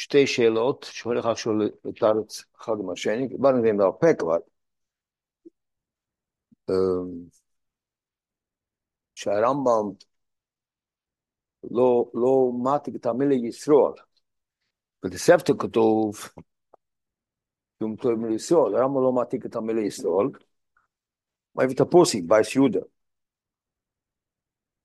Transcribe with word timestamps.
שתי 0.00 0.26
שאלות, 0.26 0.86
שהולך 0.90 1.26
עכשיו 1.26 1.52
לתרץ 1.84 2.44
אחד 2.60 2.72
עם 2.80 2.90
השני, 2.90 3.28
דיברנו 3.28 3.58
עליהן 3.58 3.76
בהרבה 3.76 4.14
כבר. 4.14 4.36
שהרמב"ם 9.14 9.90
לא, 11.70 12.10
לא 12.14 12.52
מעתיק 12.62 12.96
את 12.96 13.06
המילה 13.06 13.34
ישרוד. 13.34 14.00
בתוספתא 15.02 15.52
כתוב, 15.58 16.14
יום 17.80 17.96
טוב 17.96 18.12
מישראל, 18.12 18.74
הרמב"ם 18.74 19.02
לא 19.02 19.12
מעתיק 19.12 19.46
את 19.46 19.56
המילה 19.56 19.80
ישראל. 19.80 20.26
מה 21.54 21.62
הביא 21.62 21.74
את 21.74 21.80
הפוסיק, 21.80 22.24
בייס 22.28 22.56
יהודה. 22.56 22.80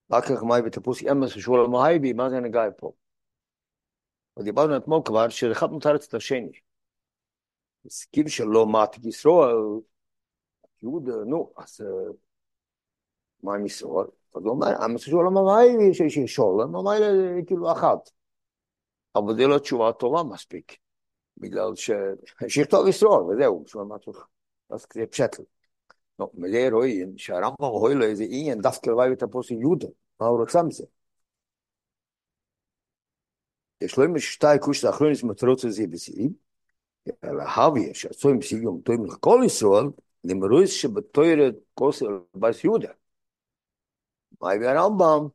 אחר 0.09 0.35
כך 0.35 0.43
מה 0.43 0.57
הביא 0.57 0.69
את 0.69 0.77
הפוסיק, 0.77 1.07
אמס 1.07 1.35
ושואל 1.35 1.65
המהייבי, 1.65 2.13
מה 2.13 2.29
זה 2.29 2.39
נגע 2.39 2.61
פה? 2.77 2.91
ודיברנו 4.39 4.77
אתמול 4.77 5.01
כבר, 5.05 5.29
שאחד 5.29 5.71
מתרץ 5.71 6.07
את 6.07 6.13
השני. 6.13 6.51
הסכים 7.85 8.27
שלא 8.27 8.65
מעתיק 8.65 9.05
ישראל, 9.05 9.55
יהודה, 10.83 11.15
נו, 11.25 11.53
אז 11.57 11.81
מה 13.43 13.55
עם 13.55 13.65
ישראל? 13.65 14.07
אז 14.35 14.41
הוא 14.43 14.49
אומר, 14.49 14.85
אמס 14.85 15.07
ושואל 15.07 15.27
המהייבי, 15.27 15.93
שיש 15.93 16.19
שולם, 16.35 16.75
המהייבי 16.75 17.45
כאילו 17.47 17.71
אחת. 17.71 18.09
אבל 19.15 19.35
זה 19.35 19.47
לא 19.47 19.59
תשובה 19.59 19.93
טובה 19.93 20.23
מספיק, 20.23 20.77
בגלל 21.37 21.75
ש... 21.75 21.91
שיכתוב 22.47 22.87
ישראל, 22.87 23.21
וזהו, 23.21 23.63
בשביל 23.63 23.83
מה 23.83 23.99
צריך, 23.99 24.25
אז 24.69 24.85
זה 24.93 25.05
פשטל. 25.07 25.43
לא, 26.19 26.29
מזה 26.33 26.67
רואים 26.71 27.17
שהרמב"ם 27.17 27.65
רואה 27.65 27.93
לו 27.93 28.05
איזה 28.05 28.23
עניין 28.29 28.61
דווקא 28.61 28.89
לבוא 28.89 29.03
את 29.13 29.23
הפוסק 29.23 29.51
יהודה, 29.51 29.87
מה 30.19 30.27
הוא 30.27 30.39
רוצה 30.39 30.63
מזה? 30.63 30.83
der 33.85 33.89
schlimme 33.89 34.19
steil 34.19 34.59
kusch 34.59 34.81
da 34.81 34.91
grünes 34.91 35.21
mit 35.23 35.39
trotze 35.39 35.71
sie 35.71 35.87
bis 35.87 36.07
ihm 36.07 36.39
er 37.21 37.55
habe 37.55 37.79
ich 37.81 38.07
so 38.19 38.29
im 38.29 38.41
sie 38.41 38.65
um 38.65 38.83
im 38.87 39.07
kolisol 39.21 39.93
dem 40.23 40.41
ruis 40.43 40.75
sche 40.75 40.89
betoire 40.89 41.53
kosel 41.75 42.25
bas 42.33 42.61
juda. 42.63 42.95
Bei 44.39 44.59
wir 44.59 44.75
ambam 44.81 45.33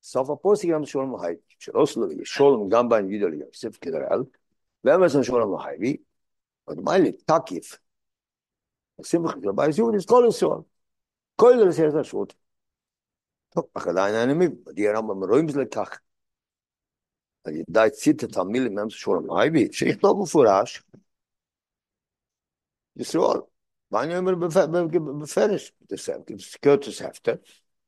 so 0.00 0.24
va 0.28 0.36
posigam 0.36 0.84
schon 0.84 1.10
mal 1.10 1.20
halt 1.20 1.42
schlosle 1.58 2.08
wie 2.10 2.24
schon 2.24 2.60
im 2.62 2.68
gamba 2.70 2.98
in 2.98 3.08
judel 3.08 3.34
ja 3.40 3.46
sef 3.52 3.78
kedral 3.80 4.26
wenn 4.82 5.00
wir 5.00 5.08
so 5.08 5.22
schon 5.22 5.50
mal 5.50 5.64
halt 5.64 5.80
wie? 5.80 6.04
Und 6.64 6.82
mal 6.82 7.12
takif. 7.26 7.80
Sim 9.02 9.24
khl 9.26 9.52
bas 9.52 9.76
juda 9.76 9.96
ist 9.96 10.08
kolisol 10.08 10.64
kolisol 11.36 11.72
sehr 11.72 11.92
sehr 11.92 12.04
gut 12.04 12.36
doch 13.54 13.68
aber 13.74 13.92
da 13.92 14.04
eine 14.04 14.50
die 14.74 14.88
אני 17.46 17.62
די 17.68 17.88
ציטה 17.92 18.26
את 18.26 18.36
המילים 18.36 18.74
מהם 18.74 18.90
שור 18.90 19.16
המייבי, 19.16 19.72
שיכתוב 19.72 20.22
מפורש, 20.22 20.82
ישראל, 22.96 23.40
מה 23.90 24.18
אומר 24.18 24.34
בפרש, 25.22 25.72
בסדר, 25.90 26.22
כי 26.26 26.34
זה 26.36 26.58
קיוט 26.60 26.86
הספטר, 26.86 27.34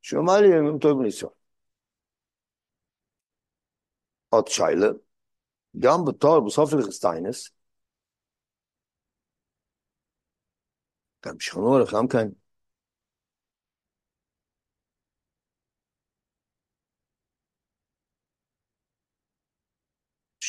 שהוא 0.03 0.23
אמר 0.23 0.41
לי, 0.41 0.55
הם 0.55 0.79
טובים 0.79 1.03
לישראל. 1.03 1.31
עוד 4.29 4.49
שאלה, 4.49 4.87
גם 5.79 6.05
בתור 6.07 6.47
בסוף 6.47 6.73
הלכסטיינס, 6.73 7.51
גם 11.27 11.41
שכנו 11.41 11.69
הולך, 11.69 11.95
גם 11.95 12.09
כאן, 12.09 12.29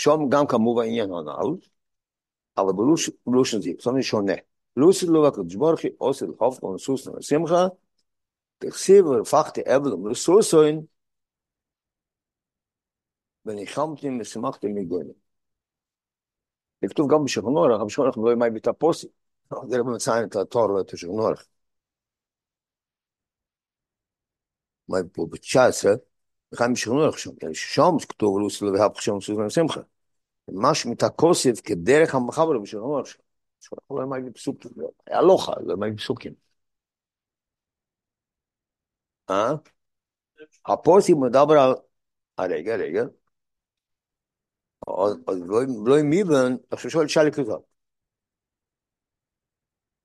שם 0.03 0.19
גם 0.29 0.47
כמובן 0.47 0.85
עניין 0.85 1.11
הנ"ל, 1.11 1.57
אבל 2.57 2.73
בלושן 3.25 3.57
זאת 3.61 3.85
אומרת 3.85 4.03
שונה. 4.03 4.33
לוסי 4.77 5.05
לא 5.09 5.27
רק 5.27 5.33
ג'בורכי, 5.53 5.87
עושה 5.97 6.25
לחוף, 6.25 6.63
ונסוס 6.63 7.07
נשמחה, 7.07 7.67
תכסיב 8.57 9.05
ורפחתי 9.05 9.61
אבל 9.75 9.93
ומלסוסוין, 9.93 10.85
וניחמתי 13.45 14.07
ושמחתי 14.21 14.67
מגוינים. 14.67 15.13
זה 16.81 16.87
כתוב 16.87 17.11
גם 17.11 17.23
בשכנורך, 17.23 17.75
אבל 17.75 17.85
בשכנורך 17.85 18.17
לא 18.17 18.31
ימי 18.31 18.49
ביטה 18.49 18.73
פוסי. 18.73 19.07
זה 19.69 19.77
לא 19.77 19.83
מציין 19.83 20.27
את 20.27 20.35
התור 20.35 20.67
לא 20.67 20.81
את 20.81 20.93
השכנורך. 20.93 21.47
מה 24.87 24.97
פה 25.13 25.27
ב-19, 25.29 25.89
וכאן 26.53 26.73
בשכנורך 26.73 27.19
שם, 27.19 27.31
שם 27.53 27.91
כתוב 28.09 28.39
לו 28.39 28.49
סלו 28.49 28.73
והפך 28.73 29.01
שם 29.01 29.19
סוס 29.21 29.37
ושמחה. 29.47 29.92
ממש 30.47 30.85
מתקוסף 30.85 31.61
כדרך 31.63 32.15
המחבר 32.15 32.59
בשכנורך 32.59 33.07
שם. 33.07 33.19
שכנורך 33.59 34.09
לא 34.11 34.17
ימי 34.17 34.29
בפסוקים, 34.29 34.71
היה 35.07 35.21
לוחה, 35.21 35.53
לא 35.65 35.73
ימי 35.73 35.91
בפסוקים. 35.91 36.33
אה? 39.29 39.53
הפוסי 40.65 41.13
מדבר 41.13 41.53
על... 41.59 41.73
רגע, 42.39 42.75
רגע. 42.75 43.03
אז 45.27 45.41
לא 45.85 45.97
עם 45.99 46.09
מיבן, 46.09 46.55
עכשיו 46.71 46.91
שואל 46.91 47.07
שאלה 47.07 47.31
כזאת. 47.31 47.61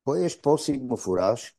פה 0.05 0.19
יש 0.19 0.37
פוסק 0.37 0.75
מפורש, 0.89 1.55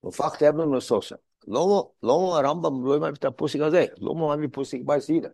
הופכת 0.00 0.42
אבן 0.42 0.74
לסוסה. 0.76 1.16
לא, 1.48 1.92
לא 2.02 2.38
הרמב"ם 2.38 2.86
לא 2.86 3.00
מעמיד 3.00 3.16
את 3.16 3.24
הפוסק 3.24 3.60
הזה, 3.60 3.86
לא 3.98 4.14
מעמיד 4.14 4.52
פוסק 4.52 4.78
בעשידה. 4.84 5.28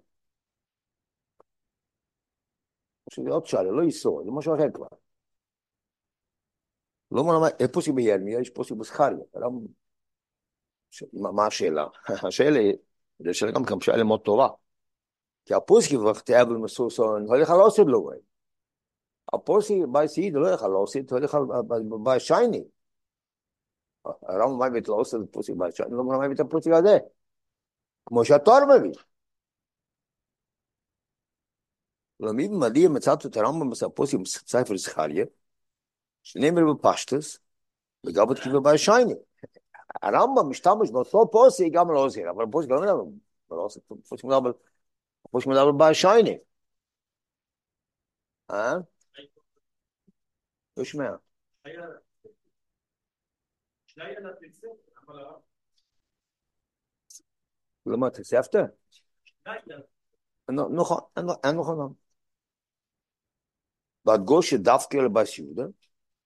זה 3.13 3.31
עוד 3.31 3.47
שאלה, 3.47 3.71
לא 3.71 3.83
איסור, 3.83 4.23
זה 4.25 4.31
משהו 4.31 4.55
אחר 4.55 4.71
כבר. 4.75 4.87
לא 7.11 7.25
מעמיד, 7.25 7.53
יש 7.61 7.69
פוסק 7.73 7.93
בירמיה, 7.93 8.41
יש 8.41 8.51
פוסק 8.51 8.73
בזכריה. 8.73 9.19
מה 11.13 11.47
השאלה? 11.47 11.87
השאלה 12.29 12.59
היא, 12.59 12.75
זו 13.19 13.35
שאלה 13.35 13.53
גם 13.53 13.81
שאלה 13.81 14.05
מאוד 14.05 14.21
טובה. 14.21 14.49
כי 15.45 15.55
הפוסקי 15.55 15.97
וכתב 15.97 16.47
במסוסון, 16.51 17.27
הולך 17.27 17.51
על 17.51 17.61
אוסד 17.61 17.83
לא 17.87 17.99
רואה. 17.99 18.17
הפוסקי 19.33 19.81
בעשיד 19.93 20.35
לא 20.35 20.49
הולך 20.49 20.63
על 20.63 20.75
אוסד, 20.75 21.11
הולך 21.11 21.35
על 21.35 21.43
בעשייני. 22.03 22.65
הרב 24.05 24.69
מביא 24.69 24.81
את 24.81 24.89
האוסד 24.89 25.19
לפוסקי 25.19 25.55
בעשייני, 25.55 25.93
לא 25.93 26.05
מביא 26.05 26.35
את 26.35 26.41
הפוסקי 26.41 26.73
הזה. 26.73 26.99
כמו 28.07 28.25
שהתואר 28.25 28.61
מביא. 28.79 28.93
למי 32.21 32.49
מדהים 32.49 32.95
מצאת 32.95 33.27
את 33.27 33.37
הרמב"ם 33.37 33.71
בספוסי 33.71 34.17
בספר 34.17 34.77
זכריה, 34.77 35.25
שנאמר 36.23 36.73
בפשטס, 36.73 37.39
וגם 38.07 38.29
בתקיפה 38.29 38.61
בעשייני. 38.61 39.15
הרמב"ם 40.03 40.51
משתמש 40.51 40.91
באותו 40.91 41.31
פוסי 41.33 41.71
גם 41.71 41.91
לא 41.91 41.99
עוזר, 41.99 42.31
אבל 42.31 42.45
פוסי 42.53 42.69
גם 42.69 42.77
לא 43.51 43.63
עוזר, 43.63 43.81
פוסי 44.09 44.27
מדבר 44.27 44.51
כמו 45.31 45.41
שמדבר 45.41 45.73
בעל 45.73 45.95
שייני. 45.95 46.39
אה? 48.51 48.75
לא 50.77 50.85
שומע. 50.85 51.11
למה 57.87 58.11
תוספת? 58.11 58.55
נכון, 60.49 61.01
אין 61.45 61.57
נכון. 61.57 61.95
ועד 64.07 64.21
גוש 64.21 64.51
שדווקא 64.51 64.97
לבש 64.97 65.39
יהודה, 65.39 65.65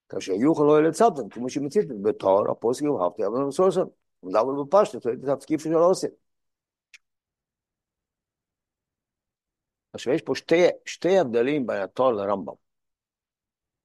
כאשר 0.08 0.32
היו 0.32 0.52
יכולו 0.52 0.78
אלה 0.78 0.92
צדן, 0.92 1.28
כמו 1.30 1.50
שמצאת, 1.50 1.84
בתור 2.02 2.50
הפוסק 2.50 2.82
יוהבתי, 2.82 3.26
אבל 3.26 3.36
הם 3.36 3.42
עושה 3.42 3.62
שם. 3.70 3.84
הם 4.22 4.30
דבר 4.30 4.62
בפשט, 4.62 4.92
זאת 4.92 5.06
אומרת, 5.06 5.28
התקיף 5.28 5.64
של 5.64 5.74
הרוסים. 5.74 6.10
עכשיו 9.92 10.12
יש 10.14 10.22
פה 10.22 10.34
שתי, 10.34 10.66
שתי 10.86 11.18
הבדלים 11.18 11.66
בין 11.66 11.82
התור 11.82 12.12
לרמב״ם. 12.12 12.54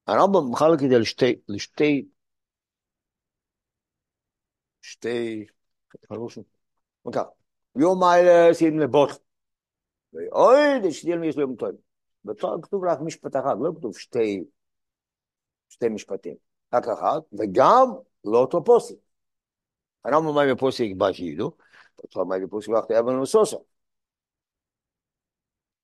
הרמב״ם 0.07 0.51
מחלק 0.51 0.83
את 0.85 0.89
זה 0.89 0.97
לשתי, 0.99 1.35
לשתי, 1.47 2.05
שתי, 4.81 5.45
חלושים. 6.09 6.43
וכך, 7.07 7.23
יום 7.75 7.99
מיילה 7.99 8.53
שים 8.53 8.79
לבוט. 8.79 9.09
ואוי, 10.13 10.57
דשתיל 10.83 11.17
מי 11.17 11.27
יש 11.27 11.35
לו 11.35 11.41
יום 11.41 11.55
טוב. 11.55 11.69
בתור 12.25 12.61
כתוב 12.61 12.85
רק 12.85 12.99
משפט 13.01 13.35
אחד, 13.35 13.55
לא 13.61 13.71
כתוב 13.77 13.97
שתי, 13.97 14.43
שתי 15.69 15.89
משפטים. 15.89 16.35
רק 16.73 16.87
אחד, 16.87 17.19
וגם 17.39 17.87
לא 18.25 18.37
אותו 18.37 18.63
פוסק. 18.63 18.95
הרמב"ם 20.05 20.35
מה 20.35 20.53
בפוסק 20.53 20.87
בשידו, 20.97 21.51
בתור 22.03 22.23
מה 22.25 22.39
בפוסק 22.39 22.69
ואחתי 22.69 22.99
אבן 22.99 23.19
וסוסה. 23.19 23.57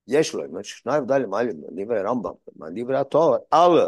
יש 0.08 0.34
לו, 0.34 0.60
יש 0.60 0.70
שני 0.72 0.94
הבדלים 0.96 1.30
דברי 1.72 2.02
רמב"ם, 2.02 2.34
דברי 2.76 2.98
התואר, 2.98 3.38
א', 3.52 3.80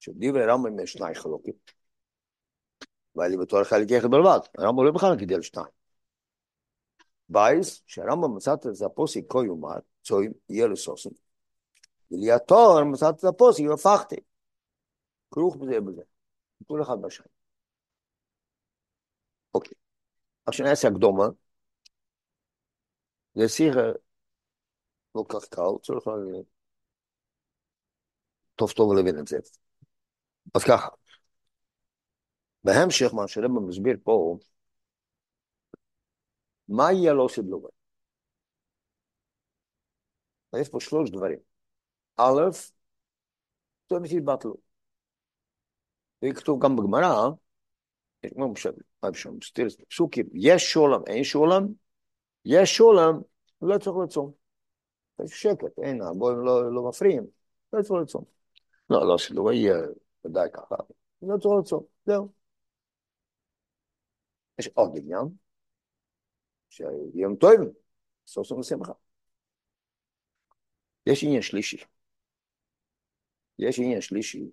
שבדברי 0.00 0.46
רמב"ם 0.46 0.80
יש 0.80 0.92
שני 0.92 1.14
חלוקים, 1.14 1.54
ואני 3.16 3.36
בתור 3.36 3.64
חלק 3.64 3.92
אחד 3.92 4.10
בלבד, 4.10 4.38
הרמב"ם 4.58 4.84
לא 4.84 4.92
בכלל 4.92 5.16
גידל 5.16 5.42
שתיים. 5.42 5.66
בייס, 7.28 7.82
שהרמב"ם 7.86 8.36
מצאת 8.36 8.66
את 8.66 8.74
זה 8.74 8.86
הפוסק 8.86 9.20
כה 9.28 9.38
יאמר, 9.46 9.78
צוים 10.02 10.32
יהיה 10.48 10.66
לסוסן, 10.66 11.10
וליתור 12.12 12.84
מצאת 12.84 13.18
את 13.18 13.24
הפוסק 13.24 13.62
והפכתי. 13.70 14.16
כרוך 15.30 15.56
בזה 15.56 15.80
בזה. 15.80 16.02
כל 16.66 16.82
אחד 16.82 16.96
בשני. 17.02 17.26
אוקיי. 19.54 19.74
עכשיו 20.46 20.66
נעשה 20.66 20.88
הקדומה. 20.88 21.24
זה 23.34 23.48
שיחה 23.48 23.80
לא 25.14 25.24
כך 25.28 25.44
קל, 25.48 25.62
צריך 25.82 26.04
טוב 28.56 28.70
טוב 28.72 28.94
להבין 28.94 29.18
את 29.18 29.28
זה. 29.28 29.36
אז 30.54 30.64
ככה, 30.64 30.88
בהמשך 32.64 33.14
מה 33.14 33.28
שהרבא 33.28 33.60
מסביר 33.68 33.96
פה, 34.04 34.36
מה 36.68 36.92
יהיה 36.92 37.12
לא 37.12 37.22
עושה 37.22 37.42
דלובה? 37.42 37.68
יש 40.60 40.68
פה 40.68 40.80
שלוש 40.80 41.10
דברים. 41.10 41.51
א', 42.16 42.50
זה 43.90 43.98
בשביל 44.02 44.20
בטלו. 44.20 44.56
וכתוב 46.24 46.62
גם 46.62 46.76
בגמרא, 46.76 47.30
כמו 48.28 48.52
בשם 49.04 49.40
סטירס 49.42 49.76
פסוקים, 49.88 50.26
יש 50.34 50.72
שולם, 50.72 51.00
אין 51.06 51.24
שולם, 51.24 51.66
יש 52.44 52.76
שולם, 52.76 53.20
לא 53.62 53.78
צריך 53.78 53.96
לצום. 54.04 54.32
יש 55.24 55.42
שקט, 55.42 55.78
אין, 55.82 56.02
הבוים 56.02 56.38
לא 56.74 56.88
מפריעים, 56.88 57.26
לא 57.72 57.82
צריך 57.82 58.02
לצום. 58.02 58.24
לא, 58.90 59.06
לא 59.06 59.18
שלא 59.18 59.52
יהיה 59.52 59.74
ודאי 60.24 60.48
ככה, 60.52 60.76
לא 61.22 61.36
צריך 61.38 61.54
לצום, 61.60 61.84
זהו. 62.06 62.32
יש 64.58 64.68
עוד 64.74 64.92
עניין, 64.96 65.28
שיום 66.70 67.36
טוב, 67.36 67.52
סוף 68.26 68.46
סוף 68.46 68.62
שמחה. 68.62 68.92
יש 71.06 71.24
עניין 71.24 71.42
שלישי. 71.42 71.84
יש 73.58 73.78
עניין 73.78 74.00
שלישי. 74.00 74.44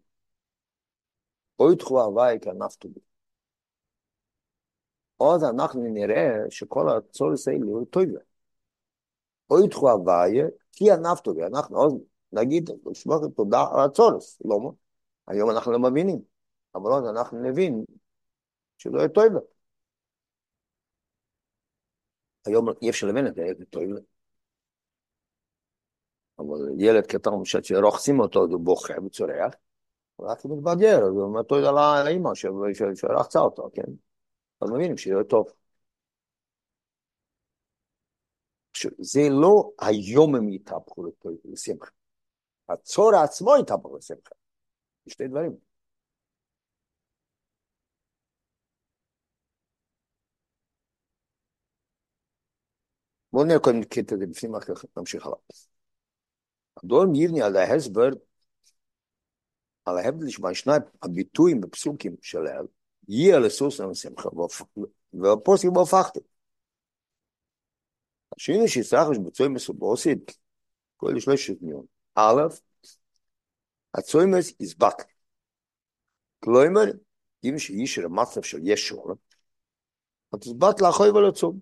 אוי 1.59 1.75
תחו 1.75 2.01
הוואי 2.01 2.39
כנפתו 2.41 2.89
בי. 2.89 2.99
עוד 5.17 5.43
אנחנו 5.43 5.81
נראה 5.93 6.29
שכל 6.49 6.89
הצורס 6.89 7.47
האלה 7.47 7.65
הוא. 7.65 7.87
אוי 9.51 9.69
תחו 9.69 9.89
הוואי 9.89 10.31
כי 10.71 10.91
הנפתו 10.91 11.33
בי. 11.33 11.43
אנחנו 11.43 11.77
עוד 11.77 12.01
נגיד, 12.31 12.69
לשמוח 12.85 13.21
תודה 13.35 13.65
על 13.73 13.85
הצורס. 13.85 14.41
לא, 14.45 14.71
היום 15.27 15.49
אנחנו 15.49 15.71
לא 15.71 15.79
מבינים. 15.79 16.21
אבל 16.75 16.91
עוד 16.91 17.05
אנחנו 17.05 17.41
נבין 17.41 17.85
שלא 18.77 18.99
יהיה. 18.99 19.07
היום 22.45 22.67
אי 22.81 22.89
אפשר 22.89 23.07
להבין 23.07 23.27
את 23.27 23.35
זה, 23.35 23.41
זה 23.57 23.65
טוב. 23.65 23.83
אבל 26.39 26.57
ילד 26.79 27.05
קטן, 27.05 27.31
שרוחצים 27.43 28.19
אותו, 28.19 28.39
הוא 28.39 28.59
בוכה 28.59 28.93
וצורח, 29.05 29.53
רק 30.19 30.45
מתבגר, 30.45 31.01
הוא 31.03 31.39
מטריד 31.39 31.65
על 31.65 31.77
האימא 31.77 32.29
שרחצה 32.95 33.39
אותו, 33.39 33.69
כן? 33.73 33.91
אז 34.61 34.69
מבינים 34.71 34.97
שיהיה 34.97 35.23
טוב. 35.23 35.53
עכשיו, 38.71 38.91
זה 38.99 39.21
לא 39.29 39.71
היום 39.79 40.35
הם 40.35 40.49
יתהפכו 40.49 41.05
לשמחה. 41.45 41.91
הצור 42.69 43.15
עצמו 43.15 43.51
יתהפכו 43.61 43.97
לשמחה. 43.97 44.35
שתי 45.07 45.27
דברים. 45.27 45.69
בואו 53.33 53.45
נראה 53.45 53.59
קודם 53.59 53.83
קטע 53.83 54.17
זה 54.17 54.25
בפנים, 54.27 54.55
אחר 54.55 54.75
כך 54.75 54.85
נמשיך 54.97 55.25
הלאה. 55.25 55.37
הדור 56.83 57.03
יבני 57.15 57.41
על 57.41 57.55
ההסבר, 57.55 58.09
על 59.85 59.97
ההבדל 59.97 60.29
שבשני 60.29 60.73
הביטויים 61.01 61.61
בפסוקים 61.61 62.15
שלהם, 62.21 62.65
יהיה 63.07 63.39
לסוס 63.39 63.79
לשמחה, 63.79 64.29
והפוסק 65.13 65.67
בהופכתי. 65.73 66.19
השני 68.37 68.67
שיצטרך 68.67 69.17
בצוי 69.25 69.47
מסובוסית, 69.47 70.37
כל 70.97 71.19
שלושת 71.19 71.61
מיון. 71.61 71.85
א', 72.15 72.41
הצוימס 73.93 74.53
יסבק. 74.59 75.03
כלומר, 76.39 76.83
אם 77.43 77.55
שיש 77.57 77.99
מצב 77.99 78.41
של 78.41 78.57
יש 78.63 78.87
שולם, 78.87 79.15
אז 80.33 80.39
תסבט 80.39 80.81
לאחוי 80.81 81.09
ולצום. 81.09 81.59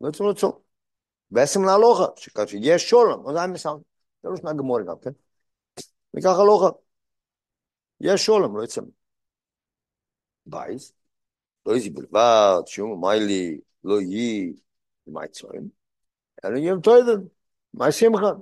לא 0.00 0.10
צריך 0.10 0.30
לצום. 0.30 0.52
בעצם 1.30 1.64
להלוכה, 1.64 2.04
שכאשר 2.16 2.56
יש 2.60 2.90
שולם, 2.90 3.28
אז 3.28 3.36
אני 4.24 4.32
מסיים. 4.32 4.36
זה 4.36 4.46
לא 4.46 4.52
שנה 4.52 4.52
גמור 4.52 4.82
גם, 4.82 4.98
כן? 5.02 5.10
וכך 6.16 6.38
הלוכה. 6.38 6.68
יש 8.00 8.26
שולם, 8.26 8.56
לא 8.56 8.64
יצא. 8.64 8.80
בייס, 10.46 10.92
לא 11.66 11.76
יזי 11.76 11.90
בלבד, 11.90 12.62
שום 12.66 13.04
מיילי, 13.04 13.60
לא 13.84 14.00
יהי, 14.00 14.52
מה 15.06 15.24
יצורים? 15.24 15.68
אלא 16.44 16.58
יום 16.58 16.80
טוידן, 16.80 17.26
מה 17.74 17.92
שמחה? 17.92 18.32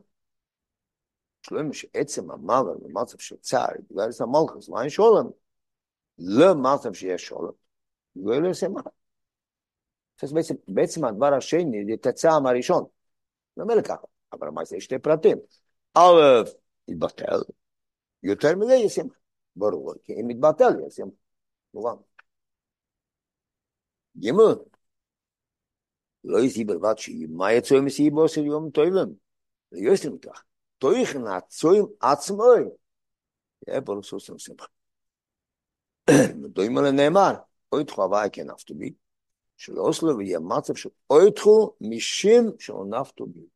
שלום 1.43 1.73
שעצם 1.73 2.31
המוות 2.31 2.83
במצב 2.83 3.19
של 3.19 3.37
צער, 3.37 3.73
בגלל 3.91 4.11
זה 4.11 4.25
המלכוס, 4.25 4.69
מה 4.69 4.81
אין 4.81 4.91
שולם? 4.91 5.27
לא 6.19 6.55
מצב 6.55 6.93
שיש 6.93 7.23
שולם, 7.25 7.53
לא 8.17 8.35
יהיה 8.35 8.55
שמחה. 8.55 8.91
אז 10.23 10.33
בעצם, 10.33 10.55
בעצם 10.69 11.05
הדבר 11.05 11.35
השני 11.35 11.85
זה 11.87 11.93
את 11.95 12.07
הצעם 12.07 12.47
הראשון. 12.47 12.85
זה 13.57 13.63
אומר 13.63 13.83
ככה, 13.83 14.07
אבל 14.33 14.49
מה 14.49 14.65
זה 14.65 14.81
שתי 14.81 14.99
פרטים? 14.99 15.39
א', 15.95 16.45
יתבטל, 16.89 17.41
יותר 18.23 18.57
מזה 18.57 18.75
ישים. 18.75 19.09
ברור, 19.57 19.95
כי 20.05 20.13
אם 20.13 20.31
יתבטל 20.31 20.73
ישים. 20.87 21.11
מובן. 21.75 21.95
ג' 24.19 24.31
לא 26.25 26.39
יסי 26.39 26.65
בלבד 26.65 26.99
שמה 26.99 27.53
יצוי 27.53 27.81
מסיבו 27.81 28.29
של 28.29 28.45
יום 28.45 28.71
טוילם. 28.71 29.09
לא 29.73 29.93
יסי 29.93 30.09
מכך. 30.09 30.43
תויכן 30.79 31.27
הצוים 31.27 31.87
עצמוי. 32.01 32.61
יהיה 33.69 33.81
בו 33.81 34.01
לסוס 34.01 34.31
שמחה. 34.37 34.67
מדועים 36.43 36.79
על 36.79 36.87
הנאמר, 36.87 37.33
אוי 37.73 37.85
תחובה 37.85 38.29
כן 38.29 38.51
אף 38.51 38.63
תמיד. 38.65 38.95
שלא 39.57 39.83
אוסלו 39.83 40.17
ויהיה 40.17 40.41
מצב 40.41 40.75
של 40.75 40.89
אויתחו 41.11 41.73
משם 41.81 42.45
שלא 42.59 42.85
נפתו 42.85 43.27
בי. 43.27 43.47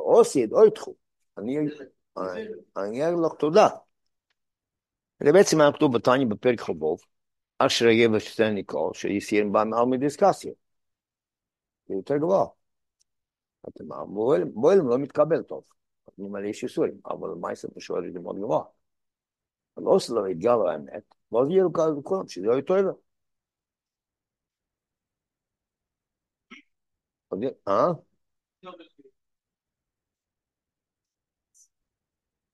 אוסיד, 0.00 0.52
אויתחו. 0.52 0.94
אני 1.38 1.58
אגיד 3.08 3.18
לך 3.24 3.34
תודה. 3.38 3.68
זה 5.24 5.32
בעצם 5.32 5.60
היה 5.60 5.72
כתוב 5.72 5.96
בתניא 5.96 6.26
בפרק 6.26 6.60
חובוב, 6.60 7.00
אשר 7.58 7.86
יהיה 7.86 8.08
ושתן 8.10 8.54
ניקול, 8.54 8.94
שיסירים 8.94 9.52
בה 9.52 9.64
מעל 9.64 9.84
מדיסקסיה. 9.86 10.52
זה 11.88 11.94
יותר 11.94 12.16
גבוה. 12.16 12.46
אתם 13.68 13.84
בואלים 14.54 14.88
לא 14.88 14.98
מתקבל 14.98 15.42
טוב. 15.42 15.64
ממלא 16.18 16.46
יש 16.46 16.64
איסורים, 16.64 17.00
אבל 17.06 17.28
מייסר 17.40 17.68
בשואל 17.76 18.12
זה 18.12 18.20
מאוד 18.20 18.36
גבוה. 18.36 18.64
אבל 19.76 19.84
לא 19.84 19.98
שלא 19.98 20.28
יתגלו 20.28 20.70
האמת, 20.70 21.14
ואז 21.32 21.48
יהיה 21.50 21.62
לו 21.62 21.72
כאלה 21.72 21.86
כולם, 22.04 22.28
שזה 22.28 22.46
יהיה 22.46 22.62
טוב. 22.62 22.76
אה? 27.68 27.92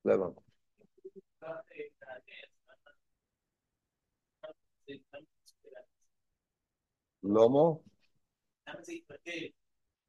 לא 0.07 0.13
הבנתי. 0.15 0.41
למה? 7.23 7.61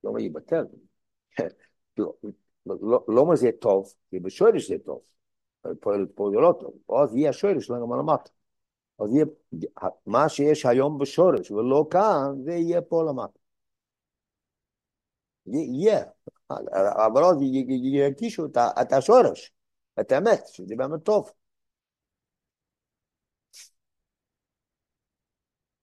למה 0.04 0.22
יתבטל? 0.22 0.66
לא 3.08 3.36
זה 3.36 3.50
טוב, 3.60 3.94
כי 4.10 4.20
בשורש 4.20 4.68
זה 4.72 4.76
טוב. 4.86 5.02
פועל 5.80 6.08
פה 6.16 6.30
זה 6.34 6.38
לא 6.38 6.54
טוב, 6.60 6.96
אז 7.04 7.16
יהיה 7.16 7.30
השורש 7.30 7.66
שלנו 7.66 7.98
למטה. 7.98 8.32
אז 9.00 9.14
יהיה, 9.16 9.26
מה 10.06 10.30
שיש 10.30 10.66
היום 10.66 10.98
בשורש 10.98 11.52
ולא 11.52 11.88
כאן, 11.92 12.44
זה 12.44 12.52
יהיה 12.52 12.82
פה 12.82 13.04
למטה. 13.04 13.40
יהיה, 15.48 16.04
אבל 17.08 17.24
אז 17.24 17.38
ירגישו 17.84 18.46
את 18.82 18.94
השורש, 18.94 19.52
את 20.00 20.12
האמת, 20.12 20.48
שזה 20.48 20.76
באמת 20.76 21.04
טוב. 21.04 21.32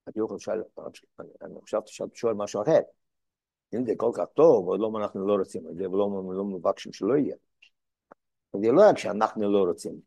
אני 0.09 1.61
חשבתי 1.63 1.93
שאתה 1.93 2.15
שואל 2.15 2.35
משהו 2.35 2.63
אחר. 2.63 2.81
אם 3.75 3.87
זה 3.87 3.93
כל 3.97 4.11
כך 4.15 4.25
טוב, 4.35 4.73
אז 4.73 4.81
למה 4.81 4.99
אנחנו 5.03 5.27
לא 5.27 5.35
רוצים 5.35 5.69
את 5.69 5.77
זה, 5.77 5.91
ולמה 5.91 6.35
לא 6.35 6.45
מבקשים 6.45 6.93
שלא 6.93 7.15
יהיה. 7.15 7.37
זה 8.61 8.73
לא 8.73 8.83
רק 8.91 8.99
שאנחנו 8.99 9.53
לא 9.53 9.59
רוצים. 9.69 10.01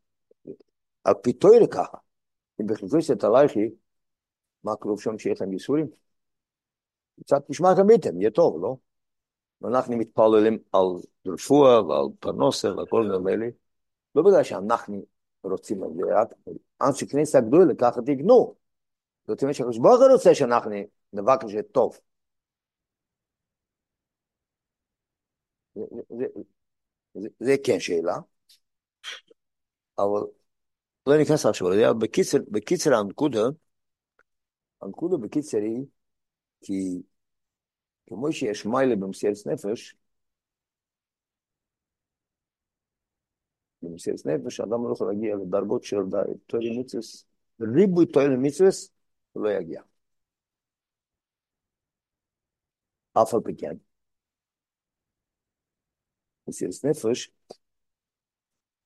על 1.03 1.13
פי 1.23 1.33
תוירה 1.33 1.67
ככה, 1.67 1.97
אם 2.61 2.67
בחזוש 2.67 3.11
את 3.11 3.23
הלכי, 3.23 3.69
מה 4.63 4.75
כתוב 4.75 5.01
שם 5.01 5.19
שיש 5.19 5.41
להם 5.41 5.53
ייסורים? 5.53 5.87
קצת 7.19 7.49
נשמע 7.49 7.75
תמיתם, 7.75 8.21
יהיה 8.21 8.31
טוב, 8.31 8.61
לא? 8.61 8.75
ואנחנו 9.61 9.97
מתפללים 9.97 10.57
על 10.71 10.85
רפואה 11.27 11.85
ועל 11.85 12.05
פרנוסה 12.19 12.75
ועל 12.75 12.85
כל 12.89 13.05
הדברים 13.05 13.27
האלה, 13.27 13.47
לא 14.17 14.23
בגלל 14.23 14.43
שאנחנו 14.43 15.05
רוצים 15.43 15.83
על 15.83 15.89
זה, 15.95 16.01
רק 16.21 16.33
אנשי 16.81 17.07
כנסת 17.07 17.35
הגדולה 17.35 17.73
ככה 17.79 18.01
תגנו. 18.01 18.55
זאת 19.27 19.41
אומרת 19.41 19.55
שהקדוש 19.55 19.77
ברוך 19.77 20.01
הוא 20.01 20.11
רוצה 20.11 20.35
שאנחנו 20.35 20.71
נבקש 21.13 21.55
את 21.59 21.65
טוב. 21.71 21.97
זה, 27.39 27.55
כן 27.63 27.79
שאלה, 27.79 28.15
אבל 29.99 30.21
לא 31.07 31.17
ניכנס 31.17 31.45
עכשיו, 31.45 31.67
בקיצר, 31.99 32.37
בקיצר 32.51 32.93
הנקודה, 32.93 33.41
הנקודה 34.81 35.17
בקיצר 35.17 35.57
היא 35.57 35.85
כי 36.61 37.01
כמו 38.07 38.31
שיש 38.31 38.65
מיילה 38.65 38.95
במסירת 38.95 39.35
נפש, 39.45 39.95
במסירת 43.91 44.25
נפש, 44.25 44.59
אדם 44.59 44.87
לא 44.87 44.93
יכול 44.93 45.07
להגיע 45.13 45.35
לדרגות 45.35 45.83
של 45.83 45.97
תוירי 46.45 46.79
מצווס, 46.79 47.25
ריבוי 47.61 48.05
תוירי 48.05 48.35
מצווס, 48.37 48.91
הוא 49.31 49.43
לא 49.43 49.49
יגיע. 49.49 49.81
אף 53.13 53.33
על 53.33 53.39
פי 53.45 53.55
כן. 53.57 53.77
מסירת 56.47 56.85
נפש, 56.85 57.31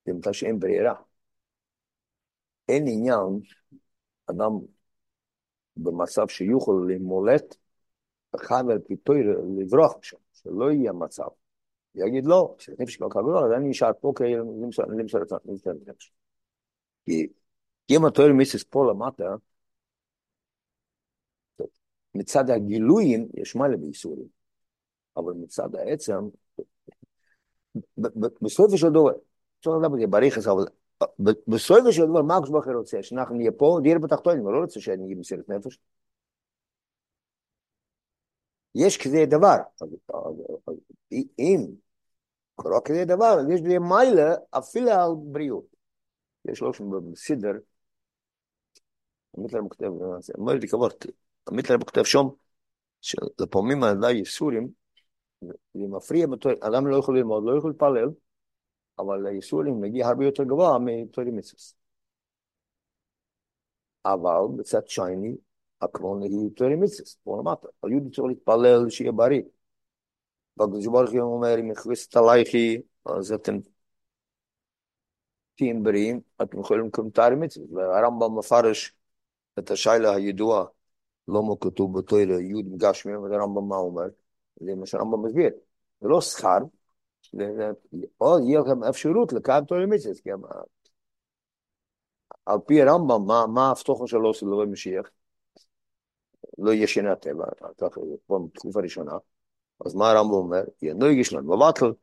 זה 0.05 0.13
מתי 0.13 0.34
שאין 0.34 0.60
ברירה. 0.60 0.93
אין 2.70 2.86
עניין, 2.88 3.39
אדם 4.25 4.51
במצב 5.77 6.27
שיוכל 6.27 6.86
למולט, 6.89 7.55
חייב 8.38 8.70
על 8.70 8.79
פי 8.79 8.96
תויר 8.96 9.25
לברוח 9.58 9.98
משם, 10.00 10.17
שלא 10.34 10.72
יהיה 10.72 10.93
מצב. 10.93 11.40
יגיד 11.95 12.25
לא, 12.25 12.55
כשנפש 12.57 12.95
כך 12.98 13.07
גדול, 13.10 13.38
אז 13.38 13.51
אני 13.57 13.69
נשאר 13.69 13.91
פה 14.01 14.13
כאילו 14.15 14.67
למסור 14.88 15.24
את 15.24 15.67
הנפש. 15.67 16.12
כי 17.05 17.27
אם 17.89 18.05
התויר 18.05 18.33
מיסיס 18.33 18.63
פה 18.63 18.91
למטה, 18.91 19.36
מצד 22.15 22.50
הגילויים 22.50 23.27
יש 23.33 23.55
מלא 23.55 23.77
בייסורים, 23.77 24.27
אבל 25.17 25.33
מצד 25.33 25.75
העצם, 25.75 26.27
בסופו 28.41 28.77
של 28.77 28.89
דבר, 28.89 29.12
אפשר 29.60 29.71
לדעת 29.71 29.91
בזה 29.91 30.07
בריחס, 30.07 30.48
אבל 30.48 30.65
בסופו 31.48 31.91
של 31.91 32.05
דבר, 32.05 32.21
מה 32.21 32.36
הקדוש 32.36 32.50
ברוך 32.50 32.65
הוא 32.65 32.74
רוצה? 32.74 33.03
שאנחנו 33.03 33.36
נהיה 33.36 33.51
פה, 33.51 33.79
נהיה 33.81 34.00
בתחתונים, 34.00 34.43
הוא 34.43 34.53
לא 34.53 34.60
רוצה 34.60 34.79
שאני 34.79 35.03
אהיה 35.03 35.15
מסירת 35.15 35.50
נפש. 35.50 35.77
יש 38.75 38.98
כזה 38.98 39.25
דבר. 39.25 39.55
אם 41.39 41.65
קורה 42.56 42.82
כזה 42.82 43.06
דבר, 43.06 43.39
אז 43.39 43.50
יש 43.50 43.62
לי 43.62 43.77
מיילה 43.77 44.36
אפילו 44.50 44.91
על 44.91 45.12
בריאות. 45.24 45.65
יש 46.46 46.62
לו 46.62 46.74
שם 46.74 47.12
בסדר, 47.12 47.51
המיטלר 49.38 49.62
כותב, 49.70 49.91
לי 50.62 50.68
כבוד, 50.68 50.94
המיטלר 51.48 51.77
כותב 51.77 52.03
שם, 52.03 52.25
שלפעמים 53.01 53.84
על 53.84 53.98
ידי 53.98 54.12
ייסורים, 54.12 54.68
זה 55.41 55.88
מפריע, 55.89 56.25
אדם 56.62 56.88
לא 56.88 56.96
יכול 56.96 57.18
ללמוד, 57.18 57.44
לא 57.46 57.58
יכול 57.58 57.72
להתפלל, 57.72 58.10
אבל 59.00 59.25
הייסורים 59.25 59.82
מגיע 59.82 60.08
הרבה 60.08 60.25
יותר 60.25 60.44
גבוה 60.44 60.77
מתורי 60.80 61.32
מצווה. 61.32 61.82
אבל 64.06 64.58
בצד 64.58 64.88
שייני, 64.88 65.36
הקרון 65.82 66.22
היא 66.22 66.50
תורי 66.56 66.75
מצווה, 66.75 67.10
פה 67.24 67.38
למטה. 67.39 67.68
היהודי 67.84 68.10
צריך 68.10 68.27
להתפלל 68.27 68.89
שיהיה 68.89 69.12
בריא. 69.12 69.41
והקדוש 70.58 70.88
ברוך 70.88 71.12
הוא 71.12 71.36
אומר, 71.36 71.60
אם 71.60 71.72
יכבסת 71.72 72.17
עלייכי, 72.17 72.81
אז 73.05 73.31
אתם 73.31 73.58
תהיים 75.55 75.84
בריאים, 75.84 76.22
אתם 76.41 76.60
יכולים 76.60 76.88
לקום 76.88 77.10
תארי 77.10 77.36
מצווה. 77.36 77.65
והרמב"ם 77.72 78.38
מפרש 78.38 78.93
את 79.60 79.72
השיילה 79.72 80.15
הידועה, 80.15 80.65
לא 81.27 81.43
מה 81.43 81.53
כתוב 81.62 82.00
בתוירה, 82.00 82.39
יוד 82.41 82.65
מגשמי, 82.65 83.15
והרמב"ם 83.15 83.70
מה 83.70 83.75
אומר? 83.75 84.08
זה 84.55 84.75
מה 84.75 84.86
שהרמב"ם 84.86 85.25
מסביר. 85.25 85.50
זה 86.01 86.08
לא 86.08 86.22
שכר, 86.22 86.58
או 88.22 88.39
יהיה 88.39 88.60
לכם 88.60 88.84
אפשרות 88.84 89.34
לקיים 89.34 89.65
תורי 89.65 89.86
מצווה, 89.86 90.15
כי 90.24 90.29
על 92.46 92.58
פי 92.67 92.81
הרמב"ם, 92.81 93.53
מה 93.53 93.67
ההבטחה 93.67 94.08
שלו 94.08 94.34
של 94.34 94.46
משיח? 94.46 95.10
לא 96.58 96.72
יהיה 96.72 96.88
שיני 96.88 97.10
הטבע, 97.10 97.46
ככה, 97.77 98.01
פה 98.25 98.48
בתקופה 98.53 98.81
ראשונה, 98.81 99.12
אז 99.85 99.95
מה 99.95 100.11
הרמב"ם 100.11 100.33
אומר? 100.33 100.61
לא 100.81 101.11
יגיש 101.11 101.33
לנו 101.33 101.57
בבטל, 101.57 101.93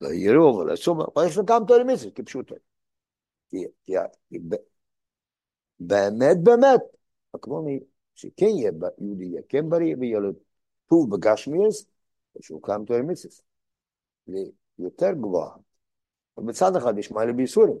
לא 0.00 0.08
יראו 0.08 0.56
ולא 0.56 0.72
יצאו, 0.72 0.94
אבל 1.14 1.26
יש 1.26 1.36
לנו 1.36 1.46
כמה 1.46 1.66
תורי 1.66 1.84
מצווה, 1.84 2.10
כפשוטו. 2.10 2.54
באמת, 5.80 6.36
באמת, 6.42 6.80
הכוונה 7.34 7.70
שכן 8.14 8.46
יהיה 8.46 8.70
יהודי, 8.98 9.24
יהיה 9.24 9.42
כן 9.48 9.68
בריא, 9.68 9.96
ויהיה 10.00 10.18
לו 10.18 10.30
טוב 10.88 11.16
בגשמיאס, 11.16 11.86
שהוא 12.40 12.62
קיים 12.62 12.84
תורי 12.84 13.02
מצווה. 13.02 13.34
יותר 14.78 15.12
גבוהה. 15.12 15.56
ובצד 16.36 16.76
אחד 16.76 16.98
יש 16.98 17.10
מעלה 17.10 17.32
בייסורים, 17.32 17.76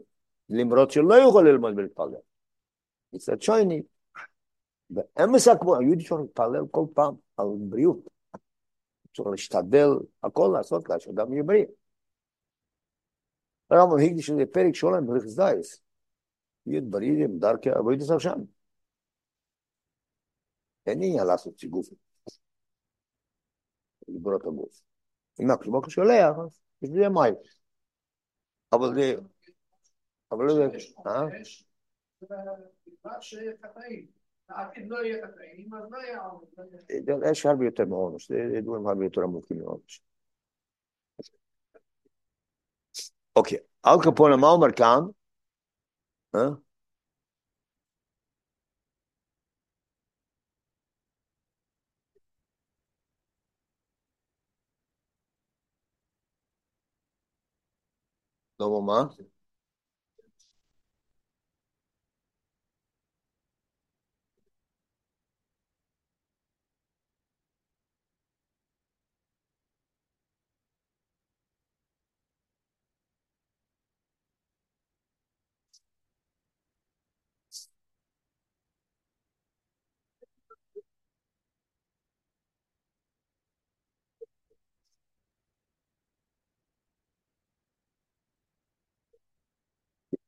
למרות 0.48 0.90
שלא 0.90 1.14
יכול 1.14 1.48
ללמוד 1.48 1.74
ולהתפלל. 1.76 2.14
מצד 3.12 3.42
שני, 3.42 3.82
באמס 4.90 5.48
הקבוע, 5.48 5.78
היהודי 5.78 6.04
צריך 6.04 6.20
להתפלל 6.20 6.66
כל 6.70 6.84
פעם 6.94 7.14
על 7.36 7.46
בריאות. 7.58 7.98
צריך 9.16 9.28
להשתדל, 9.30 9.88
הכל 10.22 10.50
לעשות 10.52 10.88
לה, 10.88 11.00
שאדם 11.00 11.32
יהיה 11.32 11.42
בריא. 11.42 11.66
הרמב"ם 13.70 13.96
הקדיש 13.98 14.30
לזה 14.30 14.46
פרק 14.52 14.74
דייס. 15.36 15.82
להיות 16.66 16.84
בריא 16.84 17.24
עם 17.24 17.38
דרכי 17.38 17.70
אבוידס 17.78 18.10
עכשיו. 18.10 18.36
אין 20.86 21.02
עניין 21.02 21.26
לעשות 21.26 21.58
סיגוף. 21.58 21.88
לברוא 24.08 24.36
את 24.36 24.42
הגוף. 24.46 24.82
אם 25.40 25.50
הקדוש 25.50 25.94
שולח, 25.94 26.36
יש 26.82 26.90
בזה 26.90 27.08
מים. 27.08 27.34
אבל 28.72 28.94
זה... 28.94 29.14
אבל 30.32 30.48
זה... 30.48 30.78
אה? 34.56 34.64
יש 37.30 37.46
הרבה 37.46 37.64
יותר 37.64 37.84
מעונש, 37.84 38.28
זה 38.32 38.60
דברים 38.62 38.86
הרבה 38.86 39.04
יותר 39.04 39.22
עמוקים 39.22 39.58
מעונש. 39.58 40.02
אוקיי, 43.36 43.58
אל 43.86 43.96
קפונה, 44.02 44.36
מה 44.36 44.48
אומר 44.48 44.72
כאן? 44.72 45.00
אה? 46.34 46.48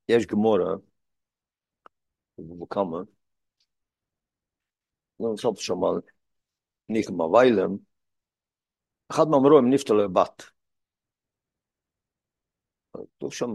יש 0.08 0.26
גמורה, 0.26 0.74
וכמה, 2.62 2.98
לא 5.20 5.32
נחשוב 5.34 5.58
שם 5.58 5.84
על 5.84 6.00
ניחמה 6.88 7.24
ויילם, 7.24 7.76
אחד 9.10 9.28
מהמורים 9.28 9.70
נפטר 9.70 9.94
לו 9.94 10.12
בת. 10.12 10.42
כתוב 12.92 13.32
שם, 13.32 13.54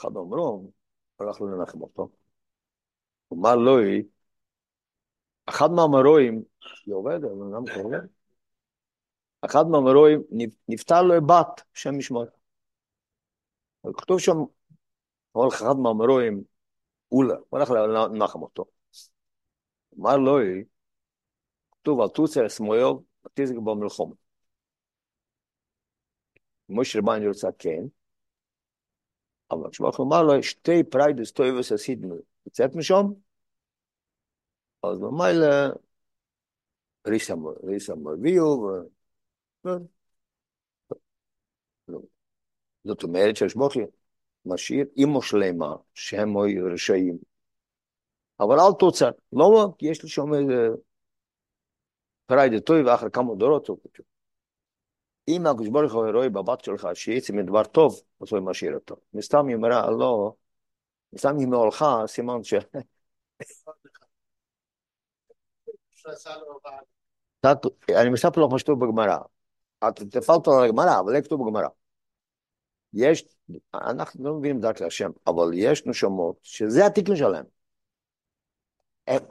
אחד 0.00 0.12
מהמורים 0.12 0.70
הלך 1.20 1.40
לנחם 1.40 1.82
אותו. 1.82 2.08
אמר 3.32 3.56
לו, 3.56 3.76
אחד 5.48 5.70
מהמורים, 5.70 6.42
היא 6.86 6.94
עובדת, 6.94 7.24
אבל 7.24 7.54
גם 7.54 7.64
קורא, 7.74 7.96
אחד 9.44 9.64
מהמורים 9.70 10.22
נפטר 10.68 11.02
לו 11.02 11.26
בת, 11.26 11.62
שם 11.74 11.98
משמור. 11.98 12.37
כתוב 13.96 14.20
שם, 14.20 14.36
הולך 15.32 15.54
אחד 15.54 15.74
מהמרואים, 15.82 16.44
אולה, 17.12 17.34
הוא 17.34 17.44
הולך 17.50 17.70
לנחם 17.70 18.42
אותו. 18.42 18.64
אמר 19.98 20.16
לו, 20.16 20.38
כתוב 21.72 22.00
על 22.00 22.08
תוצר 22.08 22.48
שמואל, 22.48 22.92
תזק 23.34 23.54
במלחום. 23.54 24.12
משה 26.68 26.98
רבן 26.98 27.26
רוצה 27.26 27.48
כן, 27.58 27.82
אבל 29.50 29.70
כשברוך 29.70 30.00
אמר 30.00 30.22
לו, 30.22 30.42
שתי 30.42 30.84
פריידס 30.90 31.32
טויבס 31.32 31.72
עשיתם 31.72 32.08
לצאת 32.46 32.74
משם, 32.74 33.06
אז 34.82 34.98
ממילא 34.98 35.46
ריסה 37.06 37.94
מביאו, 37.94 38.70
זאת 42.88 43.02
אומרת 43.02 43.36
שהשבוכי 43.36 43.80
משאיר 44.46 44.86
אימו 44.96 45.22
שלמה, 45.22 45.76
שהם 45.94 46.38
היו 46.38 46.66
רשעים, 46.72 47.18
אבל 48.40 48.60
אל 48.60 48.72
תוצר, 48.78 49.10
לא, 49.32 49.68
כי 49.78 49.86
יש 49.86 50.02
לי 50.02 50.08
שם 50.08 50.34
איזה 50.34 50.68
פריידה 52.26 52.60
טוי 52.60 52.82
ואחר 52.82 53.08
כמה 53.08 53.34
דורות, 53.34 53.70
אם 55.28 55.46
הקדוש 55.46 55.68
ברוך 55.68 55.92
הוא 55.92 56.10
רואה 56.10 56.28
בבת 56.28 56.64
שלך 56.64 56.88
שיצא 56.94 57.32
מדבר 57.32 57.64
טוב, 57.64 58.00
אז 58.20 58.28
הוא 58.32 58.40
משאיר 58.40 58.74
אותו. 58.74 58.96
מסתם 59.14 59.46
היא 59.48 59.56
אומרה, 59.56 59.90
לא, 59.90 60.32
מסתם 61.12 61.38
היא 61.38 61.46
מהולך, 61.46 61.84
סימן 62.06 62.44
ש... 62.44 62.54
אני 67.90 68.10
מספר 68.10 68.40
לך 68.44 68.52
מה 68.52 68.58
שכתוב 68.58 68.84
בגמרא. 68.84 69.18
את 69.88 70.02
תפלת 70.10 70.48
על 70.48 70.64
הגמרא, 70.64 71.00
אבל 71.00 71.12
לא 71.12 71.20
כתוב 71.20 71.46
בגמרא. 71.46 71.68
יש, 72.94 73.24
אנחנו 73.74 74.24
לא 74.24 74.34
מבינים 74.38 74.60
דרכי 74.60 74.84
השם, 74.84 75.10
אבל 75.26 75.50
יש 75.54 75.86
נשמות 75.86 76.36
שזה 76.42 76.86
התיקון 76.86 77.16
שלהם. 77.16 77.44
הם, 79.06 79.22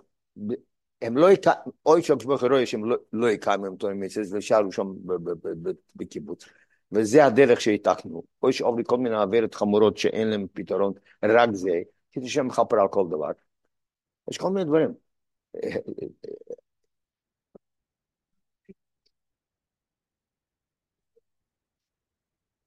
הם 1.02 1.18
לא 1.18 1.32
יקיימו, 1.32 1.72
אוי 1.86 2.04
שהקדוש 2.04 2.26
ברוך 2.26 2.44
הוא 2.44 2.66
שהם 2.66 2.82
לא 3.14 3.28
יקיימו 3.30 3.66
את 3.78 3.84
המצוות 3.84 4.28
ושאלו 4.32 4.72
שם 4.72 4.88
בקיבוץ. 5.96 6.46
וזה 6.92 7.26
הדרך 7.26 7.62
שהעתקנו. 7.62 8.24
אוי 8.44 8.54
שעובדי 8.54 8.84
כל 8.86 8.98
מיני 8.98 9.16
עבירות 9.16 9.56
חמורות 9.56 9.98
שאין 9.98 10.28
להם 10.28 10.48
פתרון, 10.54 10.94
רק 11.24 11.50
זה, 11.54 11.70
כדי 12.12 12.30
שהם 12.30 12.48
מכפר 12.48 12.80
על 12.82 12.88
כל 12.88 13.06
דבר. 13.10 13.32
יש 14.32 14.38
כל 14.38 14.50
מיני 14.50 14.66
דברים. 14.66 14.94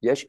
יש... 0.01 0.27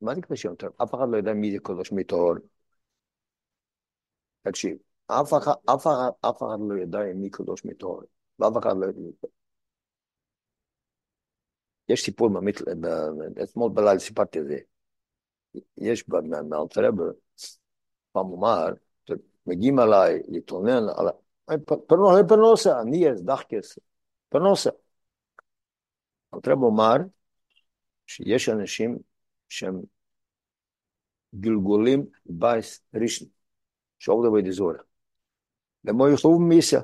מה 0.00 0.14
זה 0.14 0.20
קדושים 0.20 0.54
טוב? 0.54 0.70
אף 0.82 0.94
אחד 0.94 1.06
לא 1.10 1.16
יודע 1.16 1.32
מי 1.32 1.52
זה 1.52 1.58
קדוש 1.58 1.92
מטהור. 1.92 2.34
תקשיב, 4.42 4.76
אף 5.06 5.34
אחד, 5.34 5.52
אף 5.74 5.86
אחד, 5.86 6.10
אף 6.20 6.36
אחד 6.42 6.58
לא 6.68 6.82
ידע 6.82 6.98
מי 7.14 7.30
קדוש 7.30 7.64
מטהור. 7.64 8.02
ואף 8.38 8.52
אחד 8.62 8.76
לא 8.80 8.86
יודע. 8.86 9.28
יש 11.88 12.04
סיפור 12.04 12.30
ממית, 12.30 12.56
אתמול 13.42 13.70
בלילה 13.74 13.98
סיפרתי 13.98 14.40
את 14.40 14.44
זה. 14.46 14.58
יש 15.78 16.08
מאלתרבה, 16.48 17.04
פעם 18.12 18.32
אמר, 18.32 18.66
מגיעים 19.46 19.78
עליי 19.78 20.22
להתלונן 20.28 20.82
על... 20.96 21.08
פרנוסה, 22.28 22.80
אני 22.80 23.12
אס 23.12 23.20
דחקס, 23.20 23.78
פרנוסה. 24.28 24.70
אלתרבה 26.34 26.66
אמר 26.66 26.96
שיש 28.06 28.48
אנשים 28.48 28.98
שהם 29.50 29.80
גלגולים 31.34 32.06
בייס 32.26 32.80
ראשון, 32.94 33.28
שעובדו 33.98 34.32
בדי 34.32 34.52
זורה. 34.52 34.78
למו 35.84 36.08
יוכלו 36.08 36.38
מיסה, 36.38 36.80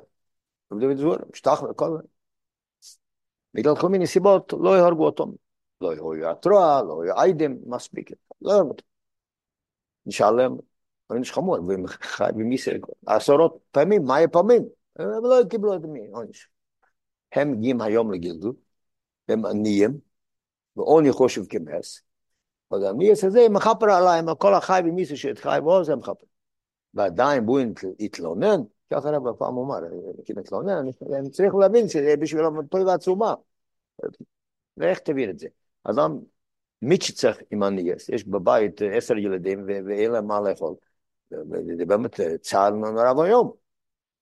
עובדו 0.68 0.88
בדי 0.88 1.00
זורה, 1.00 1.18
משטח 1.32 1.62
וכל 1.70 1.98
זה. 2.00 2.08
בגלל 3.54 3.74
כל 3.80 3.88
מיני 3.88 4.06
סיבות 4.06 4.52
לא 4.52 4.76
יהרגו 4.78 5.06
אותו. 5.06 5.26
לא 5.80 5.94
יהיו 5.94 6.30
התרוע, 6.30 6.82
לא 6.82 7.04
יהיו 7.04 7.16
איידם, 7.16 7.56
מספיק. 7.66 8.10
לא 8.40 8.52
יהרגו 8.52 8.68
אותו. 8.68 8.84
נשאלם, 10.06 10.56
עונש 11.06 11.32
חמור, 11.32 11.58
ומיסה 12.36 12.70
עשרות 13.06 13.58
פעמים, 13.70 14.04
מה 14.04 14.14
פעמים? 14.32 14.62
ולא 14.98 15.44
קיבלו 15.50 15.76
את 15.76 15.80
מי, 15.80 16.08
עונש. 16.12 16.48
הם 17.32 17.52
מגיעים 17.52 17.80
היום 17.80 18.12
לגלגול, 18.12 18.54
הם 19.28 19.46
עניים, 19.46 19.98
ועוני 20.76 21.12
חושב 21.12 21.46
כמס, 21.46 22.02
אז 22.70 22.82
המיס 22.82 23.24
הזה 23.24 23.48
מכפר 23.50 23.90
עליהם, 23.90 24.34
כל 24.34 24.54
החי 24.54 24.80
ומיס 24.84 25.14
שהתחי 25.14 25.58
בו 25.62 25.84
זה 25.84 25.96
מכפר. 25.96 26.26
ועדיין 26.94 27.46
בואו 27.46 27.64
יתלונן, 27.98 28.60
ככה 28.90 29.08
הרב 29.08 29.32
פעם 29.32 29.58
אמר, 29.58 29.78
כאילו 30.24 30.40
יתלונן, 30.40 30.84
הם 31.16 31.30
צריכים 31.30 31.60
להבין 31.60 31.88
שזה 31.88 32.14
בשבילם 32.16 32.66
טוב 32.66 32.80
ועצומה. 32.86 33.34
ואיך 34.76 34.98
תבין 34.98 35.30
את 35.30 35.38
זה? 35.38 35.48
אדם 35.84 36.18
מיצ'צח 36.82 37.36
עם 37.50 37.62
הניאס, 37.62 38.08
יש 38.08 38.24
בבית 38.24 38.80
עשר 38.92 39.18
ילדים 39.18 39.66
ואין 39.86 40.10
להם 40.10 40.26
מה 40.26 40.40
לאכול. 40.40 40.74
זה 41.76 41.86
באמת 41.86 42.20
צער 42.40 42.70
נורא 42.70 43.12
ואיום. 43.12 43.52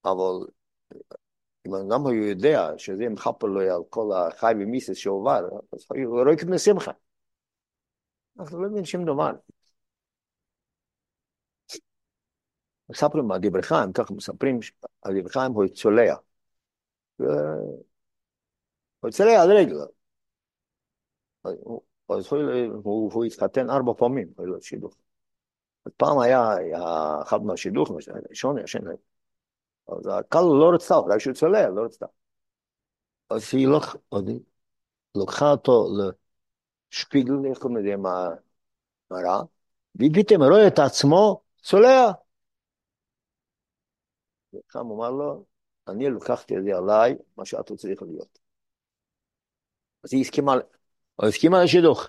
אבל 0.04 0.46
אם 1.66 1.74
אדם 1.74 2.00
הוא 2.00 2.12
יודע 2.12 2.70
שזה 2.76 3.08
מכפר 3.08 3.46
לו 3.46 3.60
על 3.60 3.82
כל 3.90 4.12
החי 4.12 4.52
ומיסס 4.60 4.96
שעובר, 4.96 5.48
אז 5.72 5.86
הוא 5.90 6.22
רואה 6.22 6.36
כמו 6.36 6.58
שמחה. 6.58 6.92
אנחנו 8.38 8.62
לא 8.62 8.66
מבינים 8.66 8.84
שום 8.84 9.04
דבר. 9.04 9.30
מספרים 12.88 13.32
על 13.32 13.38
דברי 13.42 13.62
חיים, 13.62 13.92
ככה 13.92 14.14
מספרים 14.14 14.60
על 15.02 15.20
דברי 15.20 15.32
חיים, 15.32 15.52
הוא 15.52 15.66
צולע. 15.66 16.14
הוא 19.00 19.10
צולע 19.10 19.42
על 19.42 19.52
רגל. 19.52 19.76
אז 22.08 22.32
הוא 22.84 23.24
התחתן 23.24 23.70
ארבע 23.70 23.92
פעמים, 23.98 24.28
היה 24.38 24.46
לו 24.46 24.62
שידוך. 24.62 24.96
פעם 25.96 26.20
היה 26.20 26.42
אחד 27.22 27.42
מהשידוך, 27.42 27.90
ראשון, 28.30 28.58
ישן. 28.58 28.80
אז 29.88 30.06
הקל 30.18 30.40
לא 30.40 30.70
רצתה, 30.74 30.94
רק 30.96 31.18
שהוא 31.18 31.34
צולע, 31.34 31.68
לא 31.68 31.82
רצתה. 31.84 32.06
אז 33.30 33.54
היא 33.54 33.68
לקחה 35.14 35.50
אותו 35.50 35.88
שפיגל, 36.94 37.32
איך 37.50 37.58
קוראים 37.58 37.76
לזה, 37.76 37.96
מראה, 39.10 39.40
ופתאום 39.96 40.42
רואה 40.42 40.66
את 40.66 40.78
עצמו 40.78 41.40
צולע. 41.62 42.12
וחם 44.54 44.90
אמר 44.90 45.10
לו, 45.10 45.44
אני 45.88 46.10
לקחתי 46.10 46.58
את 46.58 46.64
זה 46.64 46.76
עליי, 46.76 47.14
מה 47.36 47.44
שאתה 47.44 47.76
צריך 47.76 48.02
להיות. 48.02 48.38
אז 50.04 50.12
היא 50.12 50.20
הסכימה, 50.20 50.52
או 51.18 51.26
הסכימה 51.26 51.64
לשידוך. 51.64 52.08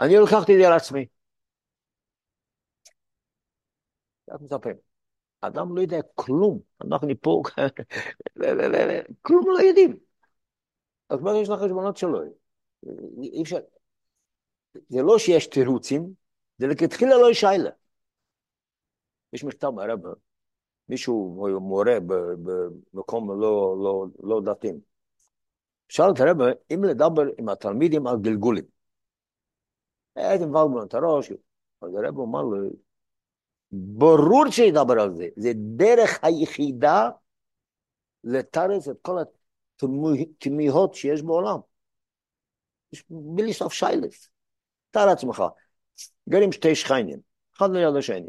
אני 0.00 0.16
לקחתי 0.16 0.52
את 0.52 0.58
זה 0.60 0.66
על 0.66 0.72
עצמי. 0.72 1.06
מספרים? 4.40 4.76
אדם 5.40 5.76
לא 5.76 5.80
יודע 5.80 5.98
כלום, 6.14 6.60
אנחנו 6.84 7.08
פה, 7.20 7.42
כלום 9.22 9.44
לא 9.46 9.62
יודעים. 9.62 9.96
אז 11.08 11.20
מה 11.20 11.30
יש 11.36 11.48
לחשבונות 11.48 11.96
שלו? 11.96 12.39
אי 13.22 13.42
אפשר, 13.42 13.58
זה 14.88 15.02
לא 15.02 15.18
שיש 15.18 15.46
תירוצים, 15.46 16.14
זה 16.58 16.66
לכתחילה 16.66 17.18
לא 17.18 17.30
יש 17.30 17.40
שיילה. 17.40 17.70
יש 19.32 19.44
מכתב 19.44 19.70
מהרב, 19.70 19.98
מישהו 20.88 21.48
מורה 21.60 22.00
במקום 22.92 23.40
לא, 23.40 23.76
לא, 23.82 24.06
לא 24.22 24.40
דתיים. 24.44 24.80
שאל 25.88 26.10
את 26.14 26.20
הרב 26.20 26.36
אם 26.74 26.84
לדבר 26.84 27.22
עם 27.38 27.48
התלמידים 27.48 28.06
על 28.06 28.16
גלגולים. 28.22 28.64
הייתי 30.16 30.44
מבלבל 30.44 30.84
את 30.84 30.94
הראש, 30.94 31.32
אז 31.82 31.94
הרב 31.94 32.20
אמר 32.20 32.42
לו, 32.42 32.70
ברור 33.72 34.50
שידבר 34.50 35.00
על 35.00 35.14
זה, 35.14 35.28
זה 35.36 35.52
דרך 35.54 36.18
היחידה 36.22 37.10
לתרץ 38.24 38.88
את 38.88 38.96
כל 39.02 39.18
התמיהות 39.78 40.94
שיש 40.94 41.22
בעולם. 41.22 41.58
בלי 43.10 43.52
סוף 43.52 43.72
שיילס. 43.72 44.28
תאר 44.90 45.06
לעצמך, 45.06 45.42
גרים 46.28 46.52
שתי 46.52 46.74
שכנים, 46.74 47.18
אחד 47.56 47.70
ליד 47.70 47.96
השני. 47.96 48.28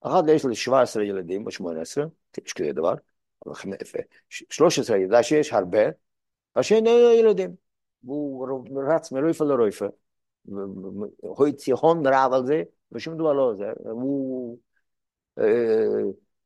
אחד 0.00 0.22
יש 0.28 0.44
לי 0.44 0.54
17 0.54 1.04
ילדים 1.04 1.46
או 1.46 1.50
18, 1.50 2.04
יש 2.46 2.52
כזה 2.52 2.72
דבר, 2.72 2.94
13 4.50 4.96
ידע 4.96 5.22
שיש 5.22 5.52
הרבה, 5.52 5.82
השני 6.56 6.90
אין 6.90 7.02
לו 7.02 7.12
ילדים. 7.12 7.54
והוא 8.04 8.48
רץ 8.88 9.12
מרויפה 9.12 9.44
לרויפה, 9.44 9.86
הוא 11.20 11.46
הון 11.80 12.06
רב 12.06 12.32
על 12.32 12.46
זה, 12.46 12.62
ושום 12.92 13.14
דבר 13.14 13.32
לא 13.32 13.42
עוזר. 13.42 13.72
הוא... 13.90 14.58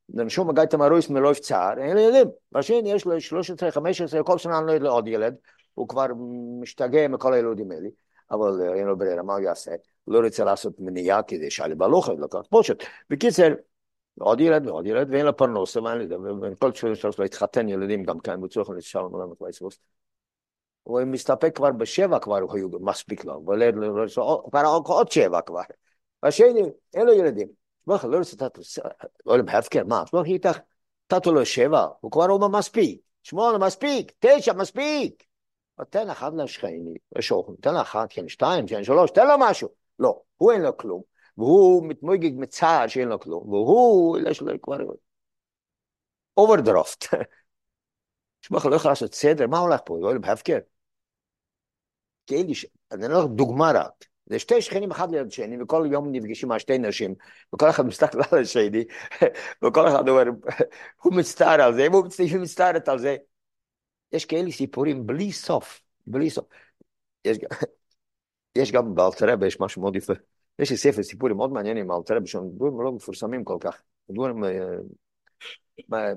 נשום 0.08 0.50
הגעת 0.50 0.74
מהרויס 0.74 1.10
מלויף 1.10 1.38
צער, 1.38 1.78
אין 1.78 1.96
לו 1.96 2.00
ילדים. 2.00 2.28
והשני 2.52 2.92
יש 2.92 3.04
לו 3.04 3.20
13, 3.20 3.70
15, 3.70 4.22
כל 4.22 4.38
שנה 4.38 4.58
אני 4.58 4.66
לא 4.66 4.72
יודע 4.72 4.88
עוד 4.88 5.08
ילד, 5.08 5.34
הוא 5.80 5.88
כבר 5.88 6.06
משתגע 6.60 7.08
מכל 7.08 7.34
הילודים 7.34 7.70
האלה. 7.70 7.88
אבל 8.30 8.74
אין 8.74 8.86
לו 8.86 8.98
ברירה, 8.98 9.22
מה 9.22 9.32
הוא 9.32 9.40
יעשה? 9.40 9.70
לא 10.06 10.20
רוצה 10.24 10.44
לעשות 10.44 10.74
מניעה 10.78 11.22
כדי 11.22 11.50
שאלי 11.50 11.74
בלוחם, 11.74 12.22
לקח 12.22 12.38
פושט. 12.50 12.82
בקיצר, 13.10 13.48
עוד 14.18 14.40
ילד 14.40 14.66
ועוד 14.66 14.86
ילד, 14.86 15.10
ואין 15.10 15.26
לה 15.26 15.32
פרנוסה, 15.32 15.82
ואין 15.82 15.98
לי, 15.98 16.06
וכל 16.52 16.72
שלוש 16.74 17.18
להתחתן 17.18 17.68
ילדים 17.68 18.02
גם 18.02 18.18
כאן, 18.18 18.40
בצורך 18.40 18.70
לשלום 18.70 19.12
עולם 19.12 19.28
וייסבוס. 19.40 19.78
הוא 20.82 21.02
מסתפק 21.04 21.56
כבר 21.56 21.72
בשבע 21.72 22.18
כבר, 22.18 22.38
הוא 22.38 22.56
היו 22.56 22.68
מספיק 22.80 23.24
לו, 23.24 23.44
כבר 24.50 24.62
עוד 24.86 25.10
שבע 25.10 25.40
כבר. 25.40 25.62
והשני, 26.22 26.62
אין 26.94 27.06
לו 27.06 27.12
ילדים. 27.12 27.48
שמוך, 27.84 28.04
לא 28.04 28.18
רוצה 28.18 28.36
לתת 28.46 28.58
לו, 28.58 28.64
לא 29.36 29.42
בהפקר, 29.42 29.84
מה? 29.84 30.02
שמוך 30.06 30.26
איתך, 30.26 30.58
נתת 31.12 31.26
לו 31.26 31.46
שבע, 31.46 31.86
הוא 32.00 32.10
כבר 32.10 32.30
אומר 32.30 32.48
מספיק. 32.48 33.00
שמונה 33.22 33.58
מספיק, 33.58 34.12
תשע 34.18 34.52
מספיק. 34.52 35.29
תן 35.84 36.10
אחד 36.10 36.34
לשכני, 36.34 36.94
לשוכן, 37.16 37.52
תן 37.60 37.76
אחת, 37.76 38.08
כן 38.10 38.28
שתיים, 38.28 38.66
כן 38.66 38.84
שלוש, 38.84 39.10
תן 39.10 39.26
לו 39.26 39.34
משהו. 39.38 39.68
לא, 39.98 40.22
הוא 40.36 40.52
אין 40.52 40.62
לו 40.62 40.76
כלום. 40.76 41.02
והוא 41.38 41.88
מתמוגג 41.88 42.30
מצער 42.36 42.86
שאין 42.86 43.08
לו 43.08 43.20
כלום, 43.20 43.48
והוא, 43.48 44.18
יש 44.30 44.40
לו 44.40 44.62
כבר 44.62 44.78
אוברדרופט. 46.36 47.04
שמוך 48.42 48.66
לא 48.66 48.76
יכול 48.76 48.90
לעשות 48.90 49.14
סדר, 49.14 49.46
מה 49.46 49.58
הולך 49.58 49.80
פה? 49.84 49.94
הוא 49.94 50.18
בהפקר. 50.20 50.58
כאילו, 52.26 52.52
אני 52.92 53.08
לא 53.08 53.26
דוגמה 53.26 53.72
רק. 53.74 54.04
זה 54.26 54.38
שתי 54.38 54.62
שכנים 54.62 54.90
אחד 54.90 55.10
ליד 55.10 55.30
שני, 55.30 55.62
וכל 55.62 55.88
יום 55.92 56.12
נפגשים 56.12 56.58
שתי 56.58 56.78
נשים, 56.78 57.14
וכל 57.54 57.70
אחד 57.70 57.86
מסתכל 57.86 58.18
על 58.30 58.38
השני, 58.38 58.84
וכל 59.64 59.88
אחד 59.88 60.08
אומר, 60.08 60.22
הוא 61.02 61.14
מצטער 61.14 61.62
על 61.62 61.74
זה, 61.74 61.86
היא 62.18 62.38
מצטערת 62.38 62.88
על 62.88 62.98
זה. 62.98 63.16
יש 64.12 64.24
כאלה 64.24 64.50
סיפורים 64.50 65.06
בלי 65.06 65.32
סוף, 65.32 65.80
בלי 66.06 66.30
סוף. 66.30 66.44
יש, 67.24 67.38
יש 68.58 68.72
גם 68.72 68.94
באלתרבה, 68.94 69.46
יש 69.46 69.60
משהו 69.60 69.82
מאוד 69.82 69.96
יפה. 69.96 70.12
יש 70.58 70.70
לי 70.70 70.76
ספר 70.76 71.02
סיפורים 71.02 71.36
מאוד 71.36 71.52
מעניינים 71.52 71.88
באלתרבה, 71.88 72.26
שהם 72.26 72.50
דברים 72.54 72.80
לא 72.80 72.92
מפורסמים 72.92 73.44
כל 73.44 73.56
כך. 73.60 73.82
דברים, 74.10 74.44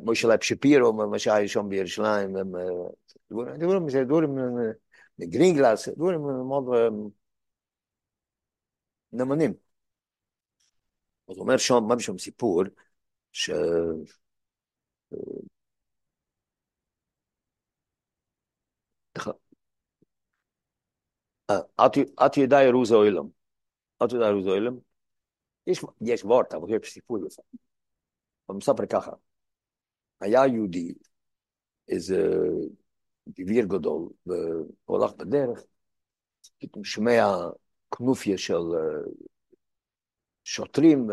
מוישה 0.04 0.28
לייב 0.28 0.42
שפירו, 0.42 0.94
מה 0.94 1.20
שהיה 1.20 1.48
שם 1.48 1.70
בירושלים, 1.70 2.36
דברים, 3.32 4.06
דברים, 4.08 4.36
גרינגלס, 5.20 5.90
דברים 5.90 6.22
מאוד 6.22 6.66
נאמנים. 9.14 9.54
אז 11.30 11.38
אומר 11.38 11.58
שם, 11.58 11.84
מה 11.88 11.96
בשם 11.96 12.18
סיפור, 12.18 12.64
ש... 13.32 13.52
את 22.26 22.38
ידע 22.38 22.64
ירוז 22.64 22.92
האוילם. 22.92 23.28
את 24.04 24.12
ידע 24.14 24.26
ירוז 24.28 24.48
האוילם. 24.48 24.78
יש, 26.02 26.24
וורט, 26.24 26.54
אבל 26.54 26.76
יש 26.76 26.94
סיפור 26.94 27.18
יפה. 27.28 27.42
הוא 28.46 28.58
מספר 28.58 28.86
ככה, 28.86 29.12
היה 30.22 30.48
יהודי, 30.48 30.94
איזה 31.88 32.16
גביר 33.30 33.66
גדול, 33.66 34.10
והוא 34.26 35.04
הלך 35.04 35.14
בדרך, 35.14 35.64
פתאום 36.60 36.84
שומע 36.84 37.26
כנופיה 37.98 38.38
של 38.38 38.62
שוטרים, 40.44 41.08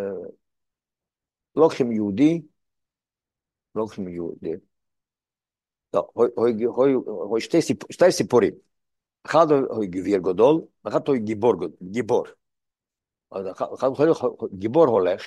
לוקחים 1.56 1.92
יהודי, 1.92 2.42
לוקחים 3.74 4.08
יהודי. 4.08 4.52
לא, 5.94 6.10
הוא 6.14 7.38
שתי 7.90 8.10
סיפורים. 8.10 8.69
אחד 9.26 9.46
הוא 9.50 9.84
גביר 9.84 10.18
גדול, 10.18 10.60
אחד 10.88 11.08
הוא 11.08 11.16
גיבור, 11.16 11.54
גיבור. 11.82 12.24
גיבור 14.52 14.86
הולך, 14.86 15.26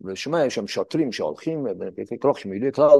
ושומע 0.00 0.50
שם 0.50 0.66
שוטרים 0.66 1.12
שהולכים, 1.12 1.66
לוקחים 2.24 2.52
יהודי 2.52 2.72
כלל, 2.72 2.98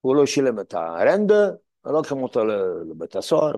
הוא 0.00 0.16
לא 0.16 0.26
שילם 0.26 0.60
את 0.60 0.74
הרנדה, 0.74 1.50
לוקחים 1.84 2.22
אותו 2.22 2.44
לבית 2.90 3.16
הסוהר. 3.16 3.52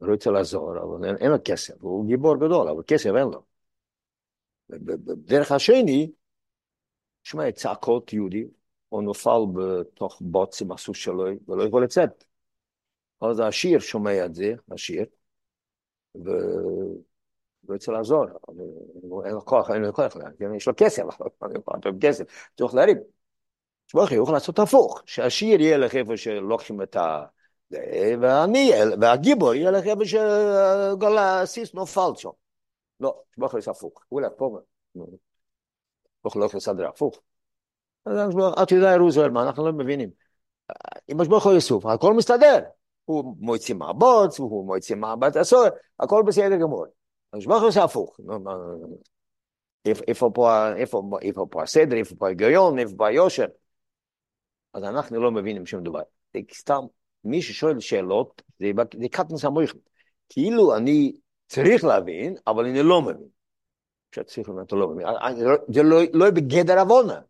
רוצה 0.00 0.30
לעזור, 0.30 0.78
אבל 0.78 1.08
אין, 1.08 1.16
אין 1.16 1.30
לו 1.30 1.36
כסף, 1.44 1.74
הוא 1.80 2.06
גיבור 2.06 2.36
גדול, 2.36 2.68
אבל 2.68 2.82
כסף 2.86 3.10
אין 3.18 3.28
לו. 3.28 3.42
בדרך 4.68 5.52
השני, 5.52 6.12
שמע 7.24 7.52
צעקות 7.52 8.12
יהודי, 8.12 8.46
הוא 8.96 9.02
נופל 9.02 9.40
בתוך 9.54 10.18
בוץ 10.20 10.62
עם 10.62 10.72
הסוס 10.72 10.96
שלו, 10.96 11.24
ולא 11.48 11.62
יכול 11.62 11.84
לצאת. 11.84 12.24
אז 13.20 13.38
העשיר 13.38 13.78
שומע 13.78 14.24
את 14.24 14.34
זה, 14.34 14.54
העשיר, 14.70 15.04
ורוצה 17.64 17.92
לעזור, 17.92 18.24
אין 19.24 19.34
לו 19.34 19.44
כוח, 19.44 19.70
אין 19.70 19.82
לו 19.82 19.92
כוח, 19.92 20.16
יש 20.56 20.68
לו 20.68 20.72
כסף, 20.76 21.02
אין 21.42 21.98
כסף, 22.00 22.24
צריך 22.56 22.74
להרים. 22.74 22.96
שמע, 23.86 24.02
הוא 24.02 24.22
יכול 24.22 24.34
לעשות 24.34 24.58
הפוך, 24.58 25.02
שהעשיר 25.06 25.60
ילך 25.60 25.96
איפה 25.96 26.16
שלוקחים 26.16 26.82
את 26.82 26.96
ה... 26.96 27.24
ואני, 28.20 28.70
והגיבור 29.00 29.54
ילך 29.54 29.86
איפה 29.86 30.04
שכל 30.04 31.18
הסיס 31.18 31.74
נופל 31.74 32.10
שם. 32.16 32.30
לא, 33.00 33.22
שמע, 33.34 33.46
הוא 33.52 33.60
הפוך, 33.66 34.04
הוא 34.08 34.20
הולך 34.20 34.32
פה, 34.36 34.58
הוא 34.92 35.18
לא 36.36 36.44
יכול 36.44 36.56
לסדר 36.56 36.88
הפוך. 36.88 37.20
את 38.62 38.72
יודע 38.72 38.96
רוזוול, 38.96 39.30
מה 39.30 39.42
אנחנו 39.42 39.66
לא 39.66 39.72
מבינים. 39.72 40.10
אם 41.12 41.20
משבר 41.20 41.36
יכול 41.36 41.56
יסוף, 41.56 41.86
הכל 41.86 42.14
מסתדר. 42.14 42.58
הוא 43.04 43.36
מוציא 43.40 43.74
מהבוץ, 43.74 44.38
הוא 44.38 44.66
מוציא 44.66 44.96
מהבית 44.96 45.36
הסוהר, 45.36 45.70
הכל 46.00 46.22
בסדר 46.26 46.56
גמור. 46.56 46.86
משבר 47.34 47.54
עושה 47.54 47.84
הפוך. 47.84 48.16
איפה 49.86 50.30
פה, 51.50 51.62
הסדר, 51.62 51.96
איפה 51.96 52.14
פה 52.18 52.26
ההיגיון, 52.26 52.78
איפה 52.78 52.94
פה 52.96 53.08
היושר. 53.08 53.46
אז 54.74 54.84
אנחנו 54.84 55.22
לא 55.22 55.30
מבינים 55.30 55.66
שום 55.66 55.82
דבר. 55.82 56.02
זה 56.34 56.40
סתם, 56.52 56.80
מי 57.24 57.42
ששואל 57.42 57.80
שאלות, 57.80 58.42
זה, 58.60 58.66
זה 59.00 59.08
קטנס 59.10 59.44
המויכן. 59.44 59.78
כאילו 60.28 60.76
אני 60.76 61.12
צריך 61.46 61.84
להבין, 61.84 62.34
אבל 62.46 62.64
אני 62.66 62.82
לא 62.82 63.02
מבין. 63.02 63.28
כשצריך 64.12 64.48
להבין, 64.48 64.64
אתה 64.64 64.76
לא 64.76 64.88
מבין. 64.88 65.06
זה 65.68 65.82
לא, 65.82 66.00
לא 66.12 66.30
בגדר 66.30 66.80
עוונה. 66.80 67.20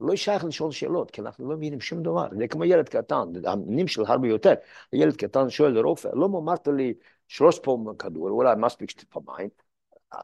לא 0.00 0.16
שייך 0.16 0.44
לשאול 0.44 0.72
שאלות, 0.72 1.10
כי 1.10 1.20
אנחנו 1.20 1.50
לא 1.50 1.56
מבינים 1.56 1.80
שום 1.80 2.02
דבר. 2.02 2.28
זה 2.38 2.48
כמו 2.48 2.64
ילד 2.64 2.88
קטן, 2.88 3.32
המינים 3.44 3.88
של 3.88 4.02
הרבה 4.06 4.28
יותר. 4.28 4.54
ילד 4.92 5.16
קטן 5.16 5.50
שואל 5.50 5.72
לרופא, 5.72 6.08
לא 6.12 6.26
אמרת 6.26 6.68
לי 6.68 6.94
שלוש 7.28 7.58
פעמים 7.58 7.94
כדור, 7.94 8.30
אולי 8.30 8.54
מספיק 8.56 8.90
שתי 8.90 9.06
פעמיים, 9.06 9.48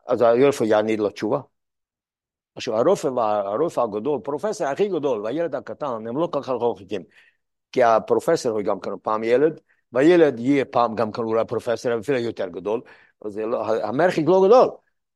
אז 0.07 0.21
הרופא 0.21 0.65
יעניד 0.65 1.01
לו 1.01 1.11
תשובה. 1.11 1.41
עכשיו, 2.55 2.77
הרופא 2.77 3.07
והרופא 3.07 3.81
הגדול, 3.81 4.21
פרופסור 4.21 4.67
הכי 4.67 4.89
גדול 4.89 5.21
והילד 5.21 5.55
הקטן, 5.55 5.87
הם 5.87 6.19
לא 6.19 6.29
כל 6.33 6.43
כך 6.43 6.49
רחוקים. 6.49 7.03
כי 7.73 7.83
הפרופסור 7.83 8.53
הוא 8.53 8.63
גם 8.63 8.81
כן 8.81 8.91
פעם 9.03 9.25
ילד, 9.25 9.61
והילד 9.93 10.41
יהיה 10.41 10.65
פעם 10.65 10.95
גם 10.95 11.13
כן 11.13 11.23
אולי 11.23 11.45
פרופסור, 11.45 11.99
אפילו 11.99 12.19
יותר 12.19 12.49
גדול, 12.49 12.81
אז 13.25 13.39
לא, 13.39 13.67
המרחיק 13.83 14.29
לא 14.29 14.43
גדול. 14.47 14.69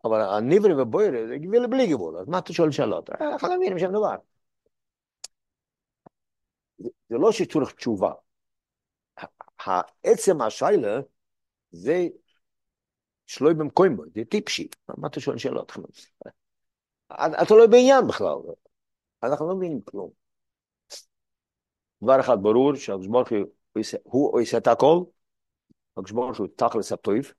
אבל 0.05 0.20
הניברי 0.20 0.83
ובוירי 0.83 1.27
זה 1.27 1.37
גביל 1.38 1.66
בלי 1.66 1.87
גיבול, 1.87 2.18
אז 2.18 2.29
מה 2.29 2.38
אתה 2.38 2.53
שואל 2.53 2.70
שאלות? 2.70 3.11
אנחנו 3.20 3.49
לא 3.49 3.57
מבינים 3.57 3.79
שום 3.79 3.92
דבר. 3.92 4.14
זה 7.11 7.18
לא 7.18 7.33
שצריך 7.33 7.73
תשובה. 7.73 8.12
עצם 10.03 10.40
השיילה 10.40 11.01
זה 11.70 12.07
שלוי 13.27 13.55
במקוימו, 13.55 14.03
זה 14.14 14.25
טיפשי. 14.25 14.68
מה 14.88 15.09
אתה 15.09 15.20
שואל 15.20 15.38
שאלות? 15.38 15.73
אתה 17.12 17.55
לא 17.55 17.66
בעניין 17.66 18.07
בכלל. 18.07 18.35
אנחנו 19.23 19.49
לא 19.49 19.57
מבינים 19.57 19.81
כלום. 19.81 20.11
דבר 22.03 22.20
אחד 22.20 22.37
ברור, 22.42 22.75
שהקדוש 22.75 23.07
ברוך 23.07 23.29
הוא 24.03 24.40
עושה 24.40 24.59
את 24.59 24.66
הכל, 24.66 25.03
הקדוש 25.96 26.12
ברוך 26.12 26.38
הוא 26.38 26.46
תכלס 26.57 26.92
הטויב, 26.92 27.33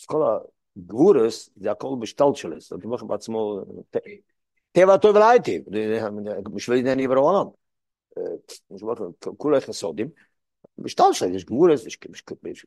אז 0.00 0.06
כל 0.06 0.38
הגבורס 0.76 1.50
זה 1.56 1.70
הכל 1.70 1.96
בשטלט 2.00 2.36
שלו, 2.36 2.60
זאת 2.60 2.84
אומרת 2.84 3.02
בעצמו, 3.02 3.60
טבע 4.72 4.94
הטוב 4.94 5.16
ולהייטיב, 5.16 5.62
בשביל 6.54 6.84
זה 6.84 6.94
נברא 6.94 7.44
העולם. 8.16 9.12
כולה 9.36 9.60
חסודים, 9.60 10.08
בשטל 10.78 11.12
שלהם 11.12 11.34
יש 11.34 11.44
גבולס, 11.44 11.86
יש 11.86 11.96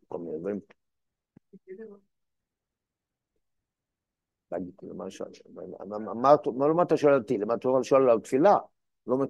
כל 0.08 0.18
מיני 0.18 0.38
דברים. 0.40 0.60
מה 6.72 6.84
אתה 6.84 6.98
שואל 6.98 7.14
אותי? 7.14 7.38
למה 7.38 7.54
אתה 7.54 7.68
שואל 7.84 8.10
על 8.10 8.20
תפילה? 8.20 8.58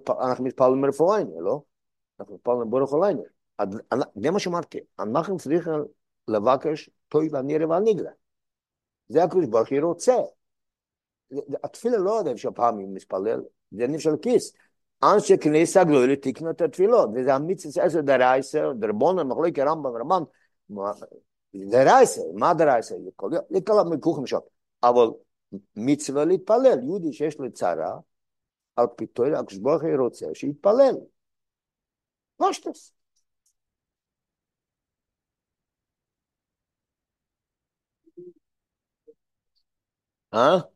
אנחנו 0.10 0.44
מתפללים 0.44 0.86
רפואה, 0.86 1.20
לא? 1.40 1.62
אנחנו 2.20 2.36
מתפללים 2.36 2.70
ברוך 2.70 2.94
עלינו. 2.94 3.24
זה 4.16 4.32
מה 4.32 4.40
שאמרתי, 4.40 4.80
אנחנו 5.00 5.38
צריכים 5.38 5.62
לבקש 6.28 6.90
טוי 7.08 7.30
והנירה 7.32 7.68
והניגלה. 7.68 8.12
זה 9.08 9.24
הקדוש 9.24 9.46
ברוך 9.46 9.70
הוא 9.70 9.80
רוצה. 9.80 10.16
התפילה 11.64 11.98
לא 11.98 12.12
יודע 12.12 12.38
שפעמים 12.38 12.94
מתפלל, 12.94 13.42
זה 13.72 13.86
של 14.00 14.18
כיס. 14.22 14.54
אנשי 15.04 15.38
כניסה 15.38 15.84
גלולי 15.84 16.16
תקנו 16.16 16.50
את 16.52 16.62
התפילות, 16.62 17.10
וזה 17.16 17.34
המיצס 17.34 17.78
עשר 17.78 18.02
דרייסר, 18.02 18.74
דרבונן, 18.74 19.28
מחלוקי 19.28 19.62
רמב"ם 19.62 19.86
ורמב"ם, 19.86 20.24
דרייסה, 21.56 22.22
מה 22.34 22.54
דרייסה? 22.54 22.96
לכל 23.52 23.80
המקוחים 23.80 24.28
שם. 24.28 24.40
אבל 24.84 25.08
מצווה 25.76 26.26
להתפלל, 26.26 26.84
יהודי 26.84 27.14
שיש 27.14 27.40
לו 27.40 27.52
צרה, 27.52 28.00
על 28.76 28.88
פי 28.96 29.06
תורה, 29.06 29.40
הקדוש 29.40 29.58
ברוך 29.58 29.84
הוא 29.84 30.06
רוצה 30.06 30.26
שיתפלל. 30.34 30.96
פשטוס. 32.38 32.94
אה? 40.34 40.71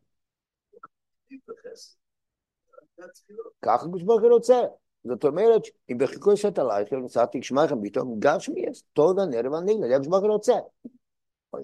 ככה 3.62 3.86
הקדוש 3.86 4.04
ברוך 4.04 4.22
הוא 4.22 4.32
רוצה. 4.32 4.62
זאת 5.04 5.24
אומרת, 5.24 5.62
אם 5.92 5.98
בחיקו 5.98 6.34
יסת 6.34 6.60
עלייך, 6.60 6.94
נצאתי 6.94 7.44
שמייכם 7.44 7.82
ביתו 7.82 8.16
גשמיאס, 8.20 8.84
תודה 8.94 9.26
נר 9.26 9.52
ונגלה, 9.52 9.88
זה 9.88 9.96
הקדוש 9.96 10.08
ברוך 10.08 10.24
הוא 10.24 10.32
רוצה. 10.32 10.54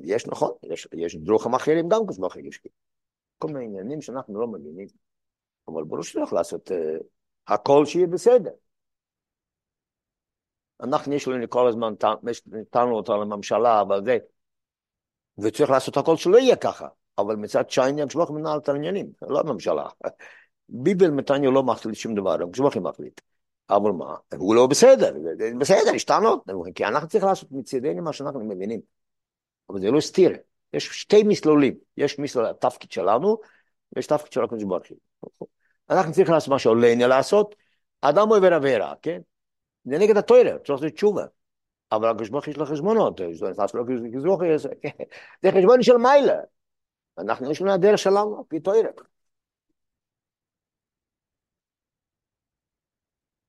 יש 0.03 0.27
נכון, 0.27 0.51
יש, 0.63 0.87
יש 0.93 1.15
דרוכים 1.15 1.53
אחרים 1.53 1.89
גם 1.89 2.01
הקדוש 2.01 2.17
ברוך 2.17 2.35
הוא 2.35 2.41
יש 2.45 2.59
כל 3.37 3.47
מיני 3.47 3.65
עניינים 3.65 4.01
שאנחנו 4.01 4.41
לא 4.41 4.47
מבינים. 4.47 4.87
אבל 5.67 5.83
ברור 5.83 6.03
שצריך 6.03 6.33
לעשות 6.33 6.71
uh, 6.71 7.03
הכל 7.47 7.85
שיהיה 7.85 8.07
בסדר. 8.07 8.51
אנחנו 10.83 11.13
יש 11.13 11.27
לנו 11.27 11.49
כל 11.49 11.67
הזמן, 11.67 11.93
נתנו 12.47 12.95
אותו 12.95 13.21
לממשלה, 13.21 13.81
אבל 13.81 14.05
זה, 14.05 14.17
וצריך 15.37 15.69
לעשות 15.69 15.97
הכל 15.97 16.17
שלא 16.17 16.37
יהיה 16.37 16.55
ככה. 16.55 16.87
אבל 17.17 17.35
מצד 17.35 17.69
שני, 17.69 18.01
הקדוש 18.01 18.15
ברוך 18.15 18.29
הוא 18.29 18.39
מנהל 18.39 18.57
את 18.57 18.69
העניינים, 18.69 19.11
לא 19.21 19.39
הממשלה. 19.39 19.87
ביבל 20.71 21.09
מתניה 21.09 21.49
לא 21.49 21.63
מחליט 21.63 21.95
שום 21.95 22.15
דבר, 22.15 22.37
ברוך 22.37 22.75
הוא 22.75 22.83
מחליט. 22.83 23.21
אבל 23.69 23.91
מה, 23.91 24.15
הוא 24.37 24.55
לא 24.55 24.67
בסדר, 24.67 25.13
בסדר, 25.59 25.95
יש 25.95 26.03
טענות, 26.03 26.45
כי 26.75 26.85
אנחנו 26.85 27.07
צריכים 27.07 27.29
לעשות 27.29 27.51
מצידנו 27.51 28.01
מה 28.01 28.13
שאנחנו 28.13 28.39
מבינים. 28.39 28.79
אבל 29.69 29.79
זה 29.79 29.91
לא 29.91 29.99
סתיר, 29.99 30.31
יש 30.73 30.85
שתי 30.85 31.23
מסלולים, 31.23 31.73
יש 31.97 32.19
מסלול 32.19 32.45
התפקיד 32.45 32.91
שלנו, 32.91 33.37
ויש 33.95 34.07
תפקיד 34.07 34.31
של 34.31 34.43
הקדוש 34.43 34.63
ברוך 34.63 34.83
הוא. 35.39 35.47
אנחנו 35.89 36.13
צריכים 36.13 36.33
לעשות 36.33 36.49
מה 36.49 36.59
שעולנו 36.59 37.07
לעשות, 37.07 37.55
אדם 38.01 38.29
עובר 38.29 38.53
עבירה, 38.53 38.93
כן? 39.01 39.21
זה 39.85 39.97
נגד 39.97 40.17
התוירה, 40.17 40.51
צריך 40.57 40.69
לעשות 40.69 40.93
תשובה. 40.93 41.25
אבל 41.91 42.09
הקדוש 42.09 42.29
ברוך 42.29 42.47
יש 42.47 42.57
לו 42.57 42.65
חשבונות, 42.65 43.21
זה 45.41 45.51
חשבון 45.51 45.83
של 45.83 45.97
מיילה. 45.97 46.39
אנחנו 47.17 47.51
יש 47.51 47.61
לנו 47.61 47.71
הדרך 47.71 47.97
שלנו, 47.97 48.45
פי 48.47 48.59
תוירה. 48.59 48.89